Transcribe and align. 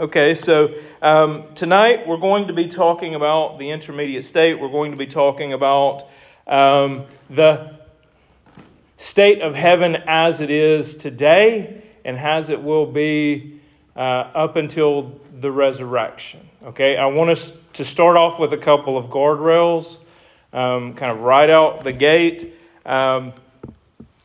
Okay, 0.00 0.34
so 0.34 0.74
um, 1.02 1.54
tonight 1.54 2.08
we're 2.08 2.16
going 2.16 2.48
to 2.48 2.52
be 2.52 2.66
talking 2.66 3.14
about 3.14 3.60
the 3.60 3.70
intermediate 3.70 4.24
state. 4.24 4.58
We're 4.58 4.68
going 4.68 4.90
to 4.90 4.96
be 4.96 5.06
talking 5.06 5.52
about 5.52 6.08
um, 6.48 7.06
the 7.30 7.76
state 8.98 9.40
of 9.40 9.54
heaven 9.54 9.94
as 10.08 10.40
it 10.40 10.50
is 10.50 10.96
today 10.96 11.84
and 12.04 12.18
as 12.18 12.50
it 12.50 12.60
will 12.60 12.86
be 12.86 13.60
uh, 13.94 14.00
up 14.00 14.56
until 14.56 15.20
the 15.40 15.52
resurrection. 15.52 16.40
Okay, 16.64 16.96
I 16.96 17.06
want 17.06 17.30
us 17.30 17.52
to 17.74 17.84
start 17.84 18.16
off 18.16 18.40
with 18.40 18.52
a 18.52 18.58
couple 18.58 18.98
of 18.98 19.10
guardrails, 19.10 19.98
um, 20.52 20.94
kind 20.94 21.12
of 21.12 21.20
right 21.20 21.48
out 21.48 21.84
the 21.84 21.92
gate, 21.92 22.52
um, 22.84 23.32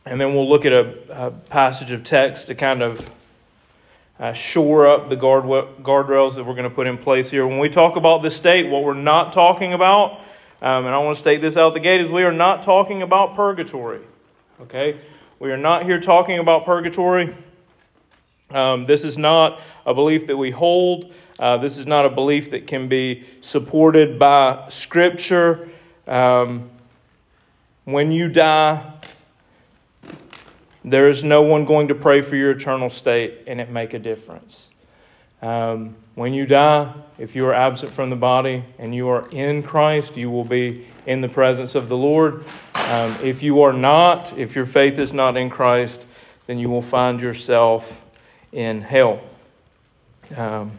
and 0.04 0.20
then 0.20 0.34
we'll 0.34 0.50
look 0.50 0.64
at 0.64 0.72
a, 0.72 1.26
a 1.26 1.30
passage 1.30 1.92
of 1.92 2.02
text 2.02 2.48
to 2.48 2.56
kind 2.56 2.82
of 2.82 3.08
uh, 4.20 4.34
shore 4.34 4.86
up 4.86 5.08
the 5.08 5.16
guard, 5.16 5.44
guardrails 5.82 6.34
that 6.34 6.44
we're 6.44 6.54
going 6.54 6.68
to 6.68 6.74
put 6.74 6.86
in 6.86 6.98
place 6.98 7.30
here. 7.30 7.46
When 7.46 7.58
we 7.58 7.70
talk 7.70 7.96
about 7.96 8.22
the 8.22 8.30
state, 8.30 8.68
what 8.68 8.84
we're 8.84 8.92
not 8.92 9.32
talking 9.32 9.72
about, 9.72 10.20
um, 10.60 10.84
and 10.84 10.94
I 10.94 10.98
want 10.98 11.16
to 11.16 11.20
state 11.20 11.40
this 11.40 11.56
out 11.56 11.72
the 11.72 11.80
gate, 11.80 12.02
is 12.02 12.10
we 12.10 12.22
are 12.22 12.32
not 12.32 12.62
talking 12.62 13.00
about 13.00 13.34
purgatory. 13.34 14.02
Okay? 14.60 15.00
We 15.38 15.50
are 15.50 15.56
not 15.56 15.84
here 15.84 15.98
talking 15.98 16.38
about 16.38 16.66
purgatory. 16.66 17.34
Um, 18.50 18.84
this 18.84 19.04
is 19.04 19.16
not 19.16 19.60
a 19.86 19.94
belief 19.94 20.26
that 20.26 20.36
we 20.36 20.50
hold. 20.50 21.14
Uh, 21.38 21.56
this 21.56 21.78
is 21.78 21.86
not 21.86 22.04
a 22.04 22.10
belief 22.10 22.50
that 22.50 22.66
can 22.66 22.88
be 22.88 23.26
supported 23.40 24.18
by 24.18 24.68
Scripture. 24.68 25.70
Um, 26.06 26.68
when 27.86 28.12
you 28.12 28.28
die, 28.28 28.99
there 30.84 31.08
is 31.08 31.22
no 31.22 31.42
one 31.42 31.64
going 31.64 31.88
to 31.88 31.94
pray 31.94 32.22
for 32.22 32.36
your 32.36 32.52
eternal 32.52 32.90
state 32.90 33.42
and 33.46 33.60
it 33.60 33.70
make 33.70 33.94
a 33.94 33.98
difference. 33.98 34.66
Um, 35.42 35.96
when 36.14 36.34
you 36.34 36.46
die, 36.46 36.92
if 37.18 37.34
you 37.34 37.46
are 37.46 37.54
absent 37.54 37.92
from 37.92 38.10
the 38.10 38.16
body 38.16 38.62
and 38.78 38.94
you 38.94 39.08
are 39.08 39.28
in 39.30 39.62
Christ, 39.62 40.16
you 40.16 40.30
will 40.30 40.44
be 40.44 40.86
in 41.06 41.20
the 41.20 41.28
presence 41.28 41.74
of 41.74 41.88
the 41.88 41.96
Lord. 41.96 42.44
Um, 42.74 43.16
if 43.22 43.42
you 43.42 43.62
are 43.62 43.72
not, 43.72 44.36
if 44.38 44.54
your 44.54 44.66
faith 44.66 44.98
is 44.98 45.12
not 45.12 45.36
in 45.36 45.48
Christ, 45.48 46.04
then 46.46 46.58
you 46.58 46.68
will 46.68 46.82
find 46.82 47.20
yourself 47.20 48.02
in 48.52 48.82
hell. 48.82 49.20
Um, 50.36 50.72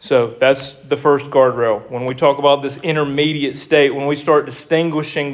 so 0.00 0.36
that's 0.38 0.74
the 0.74 0.96
first 0.96 1.26
guardrail. 1.26 1.88
When 1.90 2.06
we 2.06 2.14
talk 2.14 2.38
about 2.38 2.62
this 2.62 2.76
intermediate 2.78 3.56
state, 3.56 3.94
when 3.94 4.06
we 4.06 4.16
start 4.16 4.46
distinguishing 4.46 5.32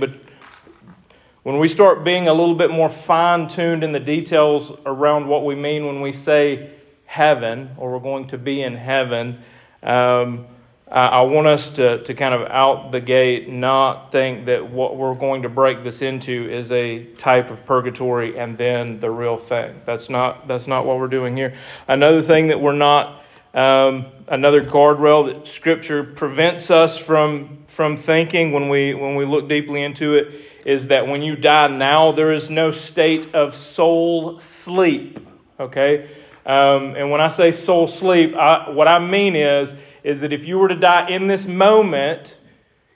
when 1.42 1.58
we 1.58 1.68
start 1.68 2.04
being 2.04 2.28
a 2.28 2.32
little 2.32 2.54
bit 2.54 2.70
more 2.70 2.90
fine 2.90 3.48
tuned 3.48 3.82
in 3.82 3.92
the 3.92 4.00
details 4.00 4.72
around 4.84 5.26
what 5.26 5.44
we 5.44 5.54
mean 5.54 5.86
when 5.86 6.00
we 6.00 6.12
say 6.12 6.70
heaven, 7.06 7.70
or 7.78 7.92
we're 7.92 7.98
going 7.98 8.28
to 8.28 8.38
be 8.38 8.62
in 8.62 8.74
heaven, 8.74 9.42
um, 9.82 10.46
I 10.92 11.22
want 11.22 11.46
us 11.46 11.70
to, 11.70 12.02
to 12.02 12.14
kind 12.14 12.34
of 12.34 12.50
out 12.50 12.90
the 12.90 13.00
gate 13.00 13.48
not 13.48 14.10
think 14.10 14.46
that 14.46 14.72
what 14.72 14.96
we're 14.96 15.14
going 15.14 15.42
to 15.42 15.48
break 15.48 15.84
this 15.84 16.02
into 16.02 16.50
is 16.50 16.72
a 16.72 17.04
type 17.14 17.50
of 17.50 17.64
purgatory 17.64 18.36
and 18.36 18.58
then 18.58 18.98
the 18.98 19.08
real 19.08 19.36
thing. 19.36 19.80
That's 19.86 20.10
not, 20.10 20.48
that's 20.48 20.66
not 20.66 20.86
what 20.86 20.98
we're 20.98 21.06
doing 21.06 21.36
here. 21.36 21.54
Another 21.86 22.22
thing 22.22 22.48
that 22.48 22.60
we're 22.60 22.72
not, 22.74 23.22
um, 23.54 24.06
another 24.26 24.64
guardrail 24.64 25.32
that 25.32 25.46
Scripture 25.46 26.02
prevents 26.02 26.72
us 26.72 26.98
from, 26.98 27.59
from 27.70 27.96
thinking 27.96 28.50
when 28.50 28.68
we, 28.68 28.94
when 28.94 29.14
we 29.14 29.24
look 29.24 29.48
deeply 29.48 29.82
into 29.82 30.14
it 30.14 30.42
is 30.66 30.88
that 30.88 31.06
when 31.06 31.22
you 31.22 31.36
die 31.36 31.68
now, 31.68 32.10
there 32.10 32.32
is 32.32 32.50
no 32.50 32.72
state 32.72 33.32
of 33.34 33.54
soul 33.54 34.40
sleep. 34.40 35.20
Okay? 35.58 36.10
Um, 36.44 36.96
and 36.96 37.10
when 37.12 37.20
I 37.20 37.28
say 37.28 37.52
soul 37.52 37.86
sleep, 37.86 38.34
I, 38.34 38.70
what 38.70 38.88
I 38.88 38.98
mean 38.98 39.36
is, 39.36 39.72
is 40.02 40.20
that 40.20 40.32
if 40.32 40.46
you 40.46 40.58
were 40.58 40.68
to 40.68 40.74
die 40.74 41.10
in 41.10 41.28
this 41.28 41.46
moment, 41.46 42.36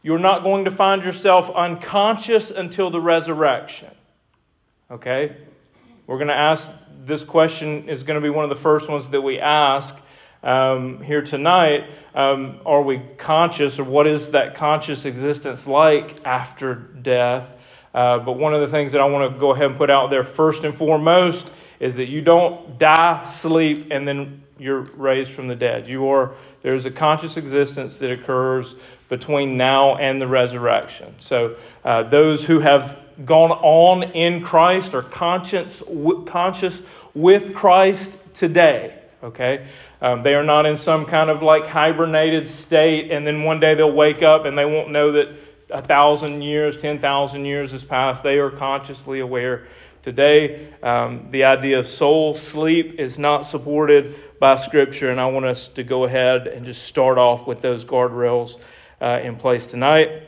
you're 0.02 0.18
not 0.18 0.42
going 0.42 0.64
to 0.64 0.72
find 0.72 1.04
yourself 1.04 1.48
unconscious 1.50 2.50
until 2.50 2.90
the 2.90 3.00
resurrection. 3.00 3.90
Okay? 4.90 5.36
We're 6.08 6.18
going 6.18 6.28
to 6.28 6.34
ask 6.34 6.72
this 7.04 7.22
question, 7.22 7.88
is 7.88 8.02
going 8.02 8.20
to 8.20 8.20
be 8.20 8.30
one 8.30 8.44
of 8.44 8.50
the 8.50 8.60
first 8.60 8.88
ones 8.88 9.08
that 9.08 9.20
we 9.20 9.38
ask 9.38 9.94
um, 10.44 11.02
here 11.02 11.22
tonight. 11.22 11.90
Um, 12.14 12.60
are 12.64 12.82
we 12.82 13.02
conscious, 13.18 13.78
or 13.80 13.84
what 13.84 14.06
is 14.06 14.30
that 14.30 14.54
conscious 14.54 15.04
existence 15.04 15.66
like 15.66 16.24
after 16.24 16.74
death? 16.74 17.50
Uh, 17.92 18.18
but 18.18 18.32
one 18.32 18.54
of 18.54 18.60
the 18.60 18.68
things 18.68 18.92
that 18.92 19.00
I 19.00 19.04
want 19.06 19.32
to 19.32 19.40
go 19.40 19.52
ahead 19.52 19.66
and 19.66 19.76
put 19.76 19.90
out 19.90 20.10
there 20.10 20.24
first 20.24 20.64
and 20.64 20.76
foremost 20.76 21.50
is 21.80 21.94
that 21.96 22.06
you 22.06 22.20
don't 22.20 22.78
die, 22.78 23.24
sleep, 23.24 23.88
and 23.90 24.06
then 24.06 24.42
you're 24.58 24.82
raised 24.82 25.32
from 25.32 25.48
the 25.48 25.56
dead. 25.56 25.88
You 25.88 26.08
are 26.08 26.34
there's 26.62 26.86
a 26.86 26.90
conscious 26.90 27.36
existence 27.36 27.96
that 27.98 28.10
occurs 28.10 28.74
between 29.08 29.56
now 29.56 29.96
and 29.96 30.20
the 30.20 30.26
resurrection. 30.26 31.14
So 31.18 31.56
uh, 31.84 32.04
those 32.04 32.44
who 32.44 32.58
have 32.60 32.98
gone 33.26 33.50
on 33.50 34.02
in 34.12 34.42
Christ 34.42 34.94
are 34.94 35.02
conscious 35.02 35.82
conscious 36.26 36.82
with 37.14 37.54
Christ 37.54 38.18
today. 38.32 38.98
Okay, 39.22 39.68
um, 40.04 40.22
they 40.22 40.34
are 40.34 40.44
not 40.44 40.66
in 40.66 40.76
some 40.76 41.06
kind 41.06 41.30
of 41.30 41.42
like 41.42 41.64
hibernated 41.64 42.46
state, 42.46 43.10
and 43.10 43.26
then 43.26 43.42
one 43.42 43.58
day 43.58 43.74
they'll 43.74 43.90
wake 43.90 44.22
up 44.22 44.44
and 44.44 44.58
they 44.58 44.66
won't 44.66 44.90
know 44.90 45.12
that 45.12 45.28
a 45.70 45.80
thousand 45.80 46.42
years, 46.42 46.76
ten 46.76 46.98
thousand 46.98 47.46
years 47.46 47.72
has 47.72 47.82
passed. 47.82 48.22
They 48.22 48.36
are 48.36 48.50
consciously 48.50 49.20
aware. 49.20 49.66
Today, 50.02 50.70
um, 50.82 51.28
the 51.30 51.44
idea 51.44 51.78
of 51.78 51.86
soul 51.86 52.34
sleep 52.34 53.00
is 53.00 53.18
not 53.18 53.46
supported 53.46 54.14
by 54.38 54.56
Scripture, 54.56 55.10
and 55.10 55.18
I 55.18 55.24
want 55.28 55.46
us 55.46 55.68
to 55.68 55.82
go 55.82 56.04
ahead 56.04 56.48
and 56.48 56.66
just 56.66 56.82
start 56.82 57.16
off 57.16 57.46
with 57.46 57.62
those 57.62 57.86
guardrails 57.86 58.58
uh, 59.00 59.20
in 59.22 59.36
place 59.36 59.64
tonight. 59.64 60.24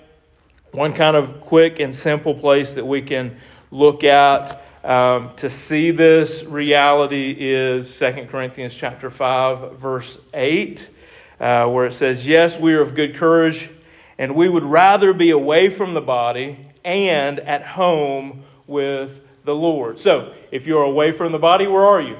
One 0.73 0.95
kind 0.95 1.19
of 1.19 1.43
quick 1.43 1.81
and 1.81 1.95
simple 1.95 2.33
place 2.33 2.73
that 2.73 2.87
we 2.87 3.03
can 3.03 3.39
look 3.71 4.05
at 4.05 4.66
um, 4.87 5.35
to 5.37 5.51
see 5.51 5.91
this 5.91 6.45
reality 6.45 7.37
is 7.37 7.99
2 7.99 8.29
Corinthians 8.31 8.73
chapter 8.73 9.11
5, 9.11 9.79
verse 9.79 10.17
8, 10.33 10.89
uh, 11.41 11.67
where 11.67 11.87
it 11.87 11.93
says, 11.93 12.25
Yes, 12.25 12.57
we 12.57 12.73
are 12.75 12.83
of 12.83 12.95
good 12.95 13.17
courage 13.17 13.69
and 14.19 14.35
we 14.35 14.49
would 14.49 14.63
rather 14.63 15.13
be 15.13 15.31
away 15.31 15.71
from 15.71 15.93
the 15.93 16.01
body 16.01 16.65
and 16.85 17.41
at 17.41 17.67
home 17.67 18.45
with 18.69 19.21
the 19.45 19.55
Lord. 19.55 19.99
So, 19.99 20.35
if 20.53 20.67
you're 20.67 20.85
away 20.85 21.11
from 21.11 21.33
the 21.33 21.39
body, 21.39 21.67
where 21.67 21.85
are 21.85 22.01
you? 22.01 22.17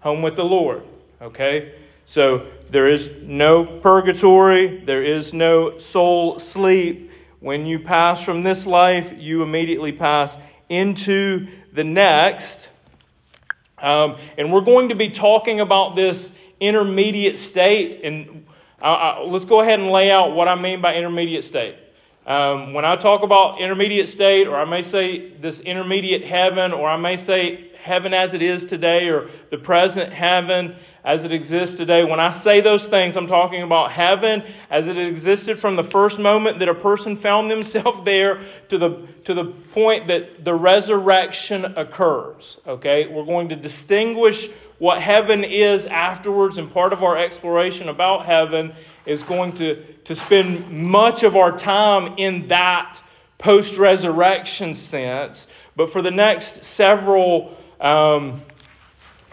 Home 0.00 0.22
with 0.22 0.34
the 0.34 0.44
Lord. 0.44 0.82
Okay? 1.20 1.76
So, 2.04 2.48
there 2.70 2.88
is 2.88 3.10
no 3.22 3.64
purgatory, 3.64 4.84
there 4.84 5.04
is 5.04 5.32
no 5.32 5.78
soul 5.78 6.40
sleep. 6.40 7.10
When 7.40 7.64
you 7.64 7.78
pass 7.78 8.22
from 8.22 8.42
this 8.42 8.66
life, 8.66 9.14
you 9.16 9.42
immediately 9.42 9.92
pass 9.92 10.36
into 10.72 11.48
the 11.74 11.84
next. 11.84 12.68
Um, 13.78 14.16
and 14.38 14.52
we're 14.52 14.62
going 14.62 14.88
to 14.88 14.94
be 14.94 15.10
talking 15.10 15.60
about 15.60 15.96
this 15.96 16.32
intermediate 16.60 17.38
state. 17.38 18.00
And 18.04 18.46
let's 19.26 19.44
go 19.44 19.60
ahead 19.60 19.80
and 19.80 19.90
lay 19.90 20.10
out 20.10 20.34
what 20.34 20.48
I 20.48 20.54
mean 20.54 20.80
by 20.80 20.94
intermediate 20.94 21.44
state. 21.44 21.76
Um, 22.26 22.72
when 22.72 22.84
I 22.84 22.96
talk 22.96 23.22
about 23.22 23.60
intermediate 23.60 24.08
state, 24.08 24.46
or 24.46 24.56
I 24.56 24.64
may 24.64 24.82
say 24.82 25.36
this 25.36 25.58
intermediate 25.58 26.24
heaven, 26.24 26.72
or 26.72 26.88
I 26.88 26.96
may 26.96 27.16
say 27.16 27.70
heaven 27.82 28.14
as 28.14 28.32
it 28.32 28.42
is 28.42 28.64
today, 28.64 29.08
or 29.08 29.28
the 29.50 29.58
present 29.58 30.12
heaven 30.12 30.76
as 31.04 31.24
it 31.24 31.32
exists 31.32 31.74
today, 31.74 32.04
when 32.04 32.20
I 32.20 32.30
say 32.30 32.60
those 32.60 32.86
things, 32.86 33.16
I'm 33.16 33.26
talking 33.26 33.62
about 33.62 33.90
heaven 33.90 34.44
as 34.70 34.86
it 34.86 34.96
existed 34.96 35.58
from 35.58 35.74
the 35.74 35.82
first 35.82 36.18
moment 36.18 36.60
that 36.60 36.68
a 36.68 36.74
person 36.74 37.16
found 37.16 37.50
themselves 37.50 38.00
there 38.04 38.46
to 38.68 38.78
the, 38.78 39.08
to 39.24 39.34
the 39.34 39.44
point 39.44 40.06
that 40.08 40.44
the 40.44 40.54
resurrection 40.54 41.64
occurs. 41.64 42.58
Okay? 42.66 43.08
We're 43.08 43.24
going 43.24 43.48
to 43.48 43.56
distinguish 43.56 44.48
what 44.78 45.00
heaven 45.00 45.44
is 45.44 45.86
afterwards, 45.86 46.58
and 46.58 46.72
part 46.72 46.92
of 46.92 47.02
our 47.02 47.16
exploration 47.16 47.88
about 47.88 48.26
heaven 48.26 48.72
is 49.04 49.22
going 49.24 49.52
to, 49.54 49.84
to 50.04 50.14
spend 50.14 50.70
much 50.70 51.24
of 51.24 51.36
our 51.36 51.56
time 51.56 52.14
in 52.18 52.48
that 52.48 52.98
post 53.38 53.76
resurrection 53.76 54.74
sense. 54.74 55.46
But 55.74 55.92
for 55.92 56.02
the 56.02 56.10
next 56.10 56.64
several 56.64 57.56
um, 57.80 58.42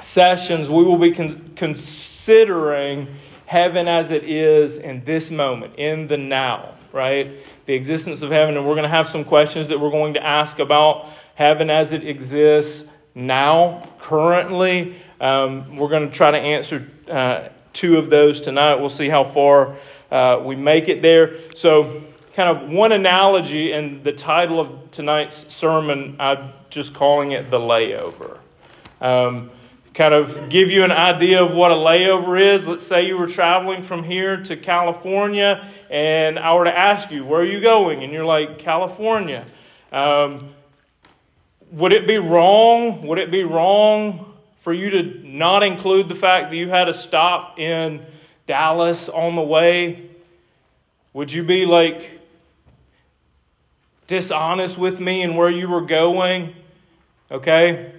sessions, 0.02 0.70
we 0.70 0.84
will 0.84 0.98
be 0.98 1.14
con- 1.14 1.54
considering 1.56 3.08
heaven 3.46 3.88
as 3.88 4.12
it 4.12 4.24
is 4.24 4.78
in 4.78 5.04
this 5.06 5.32
moment, 5.32 5.76
in 5.78 6.08
the 6.08 6.18
now, 6.18 6.76
right? 6.94 7.46
The 7.66 7.74
existence 7.74 8.22
of 8.22 8.32
heaven. 8.32 8.56
And 8.58 8.68
we're 8.68 8.76
going 8.76 8.84
to 8.84 8.90
have 8.90 9.08
some 9.08 9.24
questions 9.24 9.68
that 9.70 9.80
we're 9.80 9.90
going 9.92 10.14
to 10.14 10.26
ask 10.26 10.60
about 10.60 11.10
heaven 11.36 11.70
as 11.70 11.92
it 11.92 12.08
exists 12.08 12.84
now, 13.16 13.90
currently. 14.00 15.02
Um, 15.20 15.78
we're 15.78 15.90
going 15.90 16.10
to 16.10 16.16
try 16.16 16.32
to 16.32 16.38
answer 16.38 16.88
uh, 17.10 17.50
two 17.74 17.98
of 17.98 18.10
those 18.10 18.42
tonight. 18.42 18.76
We'll 18.76 18.90
see 18.90 19.10
how 19.10 19.24
far 19.24 19.78
uh, 20.12 20.42
we 20.44 20.56
make 20.56 20.88
it 20.88 21.02
there. 21.02 21.54
So, 21.56 22.04
kind 22.36 22.56
of 22.56 22.70
one 22.70 22.92
analogy, 22.92 23.72
and 23.72 24.04
the 24.04 24.14
title 24.14 24.60
of 24.60 24.92
tonight's 24.92 25.46
sermon, 25.54 26.18
I'm 26.20 26.54
just 26.70 26.94
calling 26.94 27.32
it 27.32 27.50
the 27.50 27.58
layover. 27.58 28.38
Because 29.00 29.50
kind 30.00 30.14
of 30.14 30.48
give 30.48 30.72
you 30.72 30.86
an 30.86 30.94
idea 30.94 31.44
of 31.44 31.54
what 31.54 31.72
a 31.72 31.76
layover 31.76 32.56
is, 32.56 32.66
let's 32.66 32.88
say 32.88 33.06
you 33.06 33.18
were 33.18 33.28
traveling 33.28 33.84
from 33.84 34.02
here 34.02 34.42
to 34.42 34.56
California, 34.56 35.70
and 35.90 36.40
I 36.40 36.54
were 36.56 36.64
to 36.64 36.78
ask 36.78 37.12
you, 37.12 37.26
where 37.26 37.42
are 37.42 37.46
you 37.46 37.60
going? 37.60 38.02
And 38.02 38.14
you're 38.14 38.24
like, 38.24 38.60
California. 38.60 39.46
Um, 39.92 40.54
would 41.74 41.92
it 41.92 42.08
be 42.08 42.18
wrong? 42.18 43.06
Would 43.08 43.20
it 43.20 43.30
be 43.30 43.44
wrong 43.44 44.38
for 44.62 44.72
you 44.72 44.90
to 44.90 45.04
not 45.28 45.64
include 45.64 46.08
the 46.08 46.16
fact 46.16 46.52
that 46.52 46.56
you 46.56 46.70
had 46.70 46.88
a 46.88 46.94
stop 46.94 47.60
in 47.60 48.06
Dallas 48.48 49.10
on 49.10 49.36
the 49.36 49.42
way? 49.42 50.12
Would 51.12 51.30
you 51.30 51.44
be 51.44 51.66
like 51.66 52.22
dishonest 54.08 54.78
with 54.78 55.02
me 55.02 55.24
and 55.24 55.36
where 55.36 55.50
you 55.50 55.68
were 55.68 55.86
going? 55.86 56.56
Okay? 57.30 57.99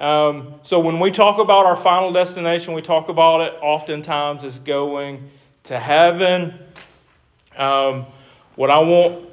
Um, 0.00 0.54
so 0.62 0.80
when 0.80 0.98
we 0.98 1.10
talk 1.10 1.38
about 1.38 1.66
our 1.66 1.76
final 1.76 2.10
destination, 2.10 2.72
we 2.72 2.80
talk 2.80 3.10
about 3.10 3.42
it 3.42 3.52
oftentimes 3.60 4.44
as 4.44 4.58
going 4.60 5.30
to 5.64 5.78
heaven. 5.78 6.58
Um, 7.54 8.06
what 8.56 8.70
I 8.70 8.78
want 8.78 9.28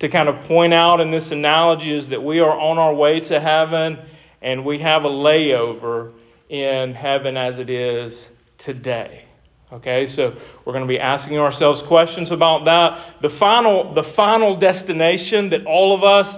to 0.00 0.08
kind 0.08 0.28
of 0.28 0.44
point 0.46 0.74
out 0.74 1.00
in 1.00 1.12
this 1.12 1.30
analogy 1.30 1.96
is 1.96 2.08
that 2.08 2.20
we 2.20 2.40
are 2.40 2.50
on 2.50 2.78
our 2.78 2.92
way 2.92 3.20
to 3.20 3.38
heaven 3.38 4.00
and 4.42 4.64
we 4.64 4.80
have 4.80 5.04
a 5.04 5.08
layover 5.08 6.10
in 6.48 6.92
heaven 6.92 7.36
as 7.36 7.60
it 7.60 7.70
is 7.70 8.28
today. 8.58 9.26
Okay, 9.72 10.08
so 10.08 10.34
we're 10.64 10.72
going 10.72 10.84
to 10.84 10.88
be 10.88 10.98
asking 10.98 11.38
ourselves 11.38 11.82
questions 11.82 12.32
about 12.32 12.64
that. 12.64 13.20
The 13.22 13.30
final, 13.30 13.94
the 13.94 14.02
final 14.02 14.56
destination 14.56 15.50
that 15.50 15.66
all 15.66 15.94
of 15.94 16.02
us 16.02 16.34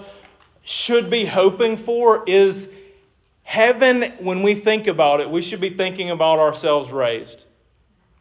should 0.62 1.08
be 1.08 1.24
hoping 1.24 1.78
for 1.78 2.28
is 2.28 2.68
Heaven, 3.50 4.12
when 4.20 4.44
we 4.44 4.54
think 4.54 4.86
about 4.86 5.18
it, 5.18 5.28
we 5.28 5.42
should 5.42 5.60
be 5.60 5.70
thinking 5.70 6.12
about 6.12 6.38
ourselves 6.38 6.92
raised 6.92 7.44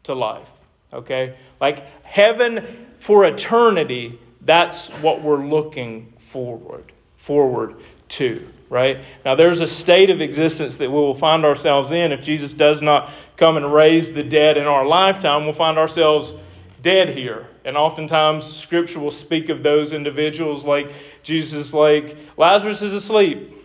to 0.06 0.16
life. 0.16 0.48
Okay? 0.92 1.38
Like 1.62 1.86
heaven 2.02 2.88
for 2.98 3.26
eternity, 3.26 4.20
that's 4.42 4.88
what 5.04 5.22
we're 5.22 5.46
looking 5.46 6.12
forward 6.32 6.92
forward 7.18 7.76
to, 8.18 8.50
right? 8.72 9.06
Now 9.24 9.36
there's 9.36 9.62
a 9.62 9.68
state 9.68 10.10
of 10.10 10.20
existence 10.20 10.78
that 10.78 10.90
we 10.90 10.96
will 10.96 11.14
find 11.14 11.46
ourselves 11.46 11.92
in 11.92 12.12
if 12.12 12.24
Jesus 12.24 12.52
does 12.52 12.82
not 12.82 13.14
come 13.38 13.56
and 13.56 13.72
raise 13.72 14.12
the 14.12 14.24
dead 14.24 14.58
in 14.58 14.66
our 14.66 14.88
lifetime, 14.88 15.44
we'll 15.44 15.54
find 15.54 15.78
ourselves 15.78 16.34
dead 16.82 17.16
here. 17.16 17.48
And 17.66 17.78
oftentimes 17.78 18.52
scripture 18.52 19.00
will 19.00 19.12
speak 19.12 19.50
of 19.50 19.62
those 19.62 19.94
individuals 19.94 20.66
like 20.66 20.92
Jesus 21.22 21.72
like 21.72 22.18
Lazarus 22.36 22.82
is 22.82 22.94
asleep 22.94 23.58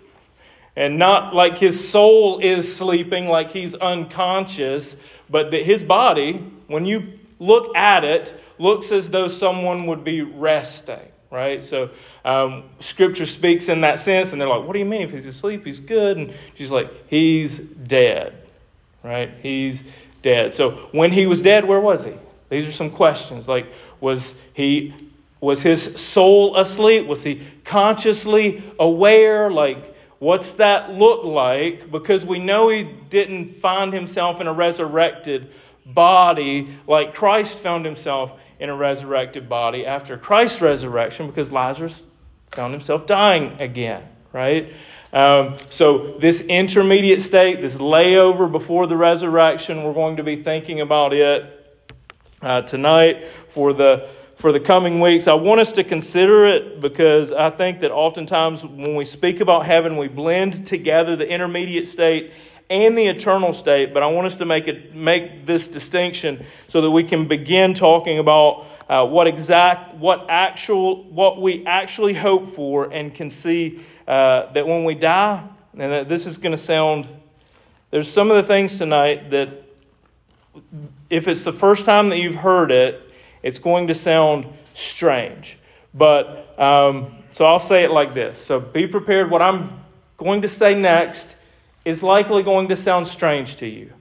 and 0.76 0.98
not 0.98 1.34
like 1.34 1.58
his 1.58 1.88
soul 1.88 2.40
is 2.40 2.76
sleeping, 2.76 3.28
like 3.28 3.50
he's 3.50 3.74
unconscious, 3.74 4.96
but 5.30 5.50
that 5.52 5.64
his 5.64 5.82
body, 5.82 6.44
when 6.66 6.84
you 6.84 7.18
look 7.38 7.76
at 7.76 8.04
it, 8.04 8.32
looks 8.58 8.92
as 8.92 9.08
though 9.10 9.28
someone 9.28 9.86
would 9.86 10.04
be 10.04 10.22
resting, 10.22 11.08
right? 11.30 11.62
So 11.62 11.90
um, 12.24 12.64
Scripture 12.80 13.26
speaks 13.26 13.68
in 13.68 13.82
that 13.82 14.00
sense, 14.00 14.32
and 14.32 14.40
they're 14.40 14.48
like, 14.48 14.64
"What 14.64 14.72
do 14.72 14.78
you 14.78 14.84
mean? 14.84 15.02
If 15.02 15.12
he's 15.12 15.26
asleep, 15.26 15.64
he's 15.64 15.80
good?" 15.80 16.16
And 16.16 16.34
she's 16.56 16.70
like, 16.70 16.90
"He's 17.08 17.58
dead, 17.58 18.34
right? 19.02 19.30
He's 19.42 19.80
dead." 20.22 20.54
So 20.54 20.88
when 20.92 21.12
he 21.12 21.26
was 21.26 21.42
dead, 21.42 21.64
where 21.64 21.80
was 21.80 22.04
he? 22.04 22.14
These 22.48 22.66
are 22.66 22.72
some 22.72 22.90
questions. 22.90 23.48
Like, 23.48 23.66
was 24.00 24.34
he 24.54 24.94
was 25.40 25.60
his 25.60 26.00
soul 26.00 26.56
asleep? 26.56 27.06
Was 27.06 27.22
he 27.22 27.46
consciously 27.64 28.62
aware? 28.78 29.50
Like 29.50 29.93
What's 30.24 30.52
that 30.52 30.90
look 30.90 31.22
like? 31.22 31.90
Because 31.90 32.24
we 32.24 32.38
know 32.38 32.70
he 32.70 32.82
didn't 32.82 33.56
find 33.60 33.92
himself 33.92 34.40
in 34.40 34.46
a 34.46 34.54
resurrected 34.54 35.50
body 35.84 36.78
like 36.86 37.14
Christ 37.14 37.58
found 37.58 37.84
himself 37.84 38.32
in 38.58 38.70
a 38.70 38.74
resurrected 38.74 39.50
body 39.50 39.84
after 39.84 40.16
Christ's 40.16 40.62
resurrection 40.62 41.26
because 41.26 41.52
Lazarus 41.52 42.02
found 42.52 42.72
himself 42.72 43.04
dying 43.04 43.60
again, 43.60 44.02
right? 44.32 44.72
Um, 45.12 45.58
so, 45.68 46.16
this 46.18 46.40
intermediate 46.40 47.20
state, 47.20 47.60
this 47.60 47.76
layover 47.76 48.50
before 48.50 48.86
the 48.86 48.96
resurrection, 48.96 49.84
we're 49.84 49.92
going 49.92 50.16
to 50.16 50.24
be 50.24 50.42
thinking 50.42 50.80
about 50.80 51.12
it 51.12 51.76
uh, 52.40 52.62
tonight 52.62 53.26
for 53.50 53.74
the 53.74 54.08
for 54.44 54.52
the 54.52 54.60
coming 54.60 55.00
weeks. 55.00 55.26
I 55.26 55.32
want 55.32 55.62
us 55.62 55.72
to 55.72 55.82
consider 55.82 56.46
it 56.46 56.82
because 56.82 57.32
I 57.32 57.48
think 57.48 57.80
that 57.80 57.90
oftentimes 57.90 58.62
when 58.62 58.94
we 58.94 59.06
speak 59.06 59.40
about 59.40 59.64
heaven, 59.64 59.96
we 59.96 60.06
blend 60.06 60.66
together 60.66 61.16
the 61.16 61.26
intermediate 61.26 61.88
state 61.88 62.30
and 62.68 62.94
the 62.98 63.06
eternal 63.06 63.54
state. 63.54 63.94
But 63.94 64.02
I 64.02 64.06
want 64.08 64.26
us 64.26 64.36
to 64.36 64.44
make 64.44 64.68
it 64.68 64.94
make 64.94 65.46
this 65.46 65.66
distinction 65.66 66.44
so 66.68 66.82
that 66.82 66.90
we 66.90 67.04
can 67.04 67.26
begin 67.26 67.72
talking 67.72 68.18
about 68.18 68.66
uh, 68.86 69.06
what 69.06 69.26
exact, 69.26 69.94
what 69.94 70.26
actual, 70.28 71.04
what 71.04 71.40
we 71.40 71.64
actually 71.64 72.12
hope 72.12 72.54
for, 72.54 72.92
and 72.92 73.14
can 73.14 73.30
see 73.30 73.82
uh, 74.06 74.52
that 74.52 74.68
when 74.68 74.84
we 74.84 74.94
die, 74.94 75.42
and 75.72 76.06
this 76.06 76.26
is 76.26 76.36
going 76.36 76.52
to 76.52 76.62
sound. 76.62 77.08
There's 77.90 78.12
some 78.12 78.30
of 78.30 78.36
the 78.36 78.46
things 78.46 78.76
tonight 78.76 79.30
that, 79.30 79.48
if 81.08 81.28
it's 81.28 81.44
the 81.44 81.52
first 81.52 81.86
time 81.86 82.10
that 82.10 82.18
you've 82.18 82.34
heard 82.34 82.70
it, 82.70 83.00
it's 83.44 83.58
going 83.58 83.88
to 83.88 83.94
sound 83.94 84.46
strange. 84.72 85.58
But, 85.92 86.58
um, 86.58 87.22
so 87.30 87.44
I'll 87.44 87.60
say 87.60 87.84
it 87.84 87.90
like 87.90 88.14
this. 88.14 88.42
So 88.42 88.58
be 88.58 88.86
prepared. 88.86 89.30
What 89.30 89.42
I'm 89.42 89.80
going 90.16 90.42
to 90.42 90.48
say 90.48 90.74
next 90.74 91.36
is 91.84 92.02
likely 92.02 92.42
going 92.42 92.68
to 92.68 92.76
sound 92.76 93.06
strange 93.06 93.56
to 93.56 93.66
you. 93.66 93.92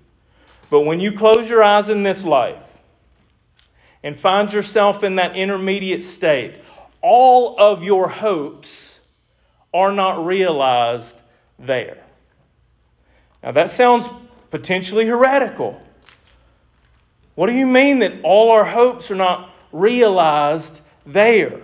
But 0.69 0.81
when 0.81 1.01
you 1.01 1.11
close 1.11 1.49
your 1.49 1.61
eyes 1.61 1.89
in 1.89 2.03
this 2.03 2.23
life 2.23 2.65
and 4.01 4.17
find 4.17 4.51
yourself 4.51 5.03
in 5.03 5.17
that 5.17 5.35
intermediate 5.35 6.05
state, 6.05 6.61
all 7.01 7.57
of 7.59 7.83
your 7.83 8.07
hopes 8.07 8.97
are 9.73 9.91
not 9.91 10.25
realized 10.25 11.17
there. 11.59 12.01
Now, 13.43 13.51
that 13.51 13.71
sounds 13.71 14.07
potentially 14.51 15.05
heretical. 15.05 15.82
What 17.35 17.47
do 17.47 17.53
you 17.53 17.65
mean 17.65 17.99
that 17.99 18.21
all 18.23 18.51
our 18.51 18.65
hopes 18.65 19.09
are 19.09 19.15
not 19.15 19.49
realized 19.71 20.79
there? 21.05 21.61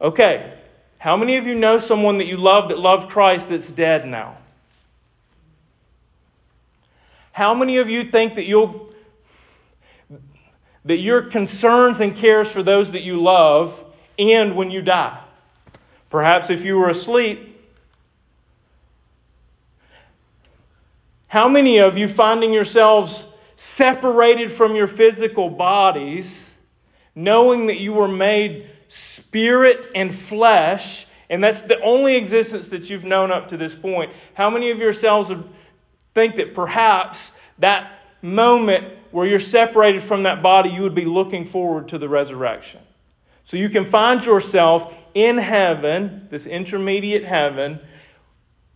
Okay, 0.00 0.52
how 0.98 1.16
many 1.16 1.36
of 1.36 1.46
you 1.46 1.54
know 1.54 1.78
someone 1.78 2.18
that 2.18 2.26
you 2.26 2.38
love 2.38 2.70
that 2.70 2.78
loved 2.78 3.10
Christ 3.10 3.50
that's 3.50 3.70
dead 3.70 4.06
now? 4.06 4.38
How 7.32 7.52
many 7.52 7.78
of 7.78 7.90
you 7.90 8.10
think 8.10 8.36
that 8.36 8.46
you'll 8.46 8.92
that 10.86 10.98
your 10.98 11.22
concerns 11.22 12.00
and 12.00 12.14
cares 12.14 12.50
for 12.50 12.62
those 12.62 12.90
that 12.92 13.02
you 13.02 13.22
love 13.22 13.84
end 14.18 14.54
when 14.54 14.70
you 14.70 14.82
die? 14.82 15.20
Perhaps 16.10 16.50
if 16.50 16.64
you 16.64 16.76
were 16.76 16.90
asleep, 16.90 17.60
how 21.26 21.48
many 21.48 21.78
of 21.78 21.98
you 21.98 22.06
finding 22.06 22.52
yourselves 22.52 23.26
separated 23.56 24.50
from 24.50 24.74
your 24.74 24.86
physical 24.86 25.48
bodies, 25.48 26.48
knowing 27.14 27.66
that 27.66 27.78
you 27.78 27.92
were 27.92 28.08
made 28.08 28.70
spirit 28.88 29.88
and 29.94 30.14
flesh, 30.14 31.06
and 31.30 31.42
that's 31.42 31.62
the 31.62 31.80
only 31.80 32.16
existence 32.16 32.68
that 32.68 32.90
you've 32.90 33.04
known 33.04 33.30
up 33.30 33.48
to 33.48 33.56
this 33.56 33.74
point. 33.74 34.12
How 34.34 34.50
many 34.50 34.70
of 34.70 34.78
yourselves 34.78 35.32
think 36.14 36.36
that 36.36 36.54
perhaps 36.54 37.32
that 37.58 37.98
moment 38.22 38.98
where 39.10 39.26
you're 39.26 39.40
separated 39.40 40.02
from 40.02 40.24
that 40.24 40.42
body, 40.42 40.70
you 40.70 40.82
would 40.82 40.94
be 40.94 41.04
looking 41.04 41.46
forward 41.46 41.88
to 41.88 41.98
the 41.98 42.08
resurrection? 42.08 42.80
So 43.44 43.56
you 43.56 43.68
can 43.68 43.84
find 43.84 44.24
yourself 44.24 44.92
in 45.14 45.38
heaven, 45.38 46.26
this 46.30 46.46
intermediate 46.46 47.24
heaven, 47.24 47.80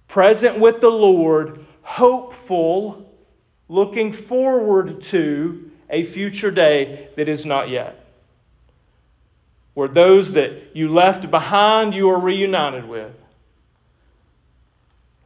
present 0.07 0.59
with 0.59 0.81
the 0.81 0.91
Lord, 0.91 1.65
hopeful 1.83 3.08
looking 3.69 4.13
forward 4.13 5.03
to 5.03 5.71
a 5.91 6.05
future 6.05 6.51
day 6.51 7.09
that 7.17 7.29
is 7.29 7.45
not 7.45 7.69
yet. 7.69 8.05
Where 9.75 9.89
those 9.89 10.33
that 10.33 10.75
you 10.75 10.93
left 10.93 11.31
behind 11.31 11.95
you 11.95 12.11
are 12.11 12.19
reunited 12.19 12.89
with. 12.89 13.15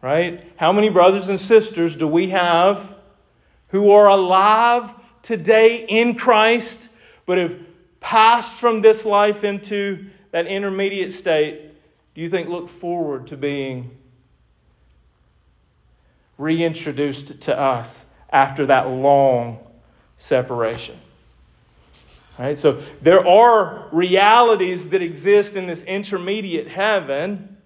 Right? 0.00 0.44
How 0.56 0.72
many 0.72 0.90
brothers 0.90 1.28
and 1.28 1.40
sisters 1.40 1.96
do 1.96 2.06
we 2.08 2.30
have 2.30 2.96
who 3.68 3.92
are 3.92 4.08
alive 4.08 4.92
today 5.22 5.86
in 5.88 6.16
Christ 6.16 6.88
but 7.24 7.38
have 7.38 7.56
passed 8.00 8.52
from 8.54 8.82
this 8.82 9.04
life 9.04 9.44
into 9.44 10.06
that 10.32 10.46
intermediate 10.46 11.12
state? 11.12 11.70
Do 12.14 12.20
you 12.20 12.28
think 12.28 12.48
look 12.48 12.68
forward 12.68 13.28
to 13.28 13.36
being 13.36 13.96
reintroduced 16.36 17.40
to 17.42 17.58
us 17.58 18.04
after 18.32 18.66
that 18.66 18.88
long 18.88 19.58
separation. 20.16 20.98
Right? 22.38 22.58
So 22.58 22.82
there 23.02 23.26
are 23.26 23.88
realities 23.92 24.88
that 24.88 25.02
exist 25.02 25.54
in 25.54 25.66
this 25.66 25.82
intermediate 25.82 26.66
heaven 26.66 27.56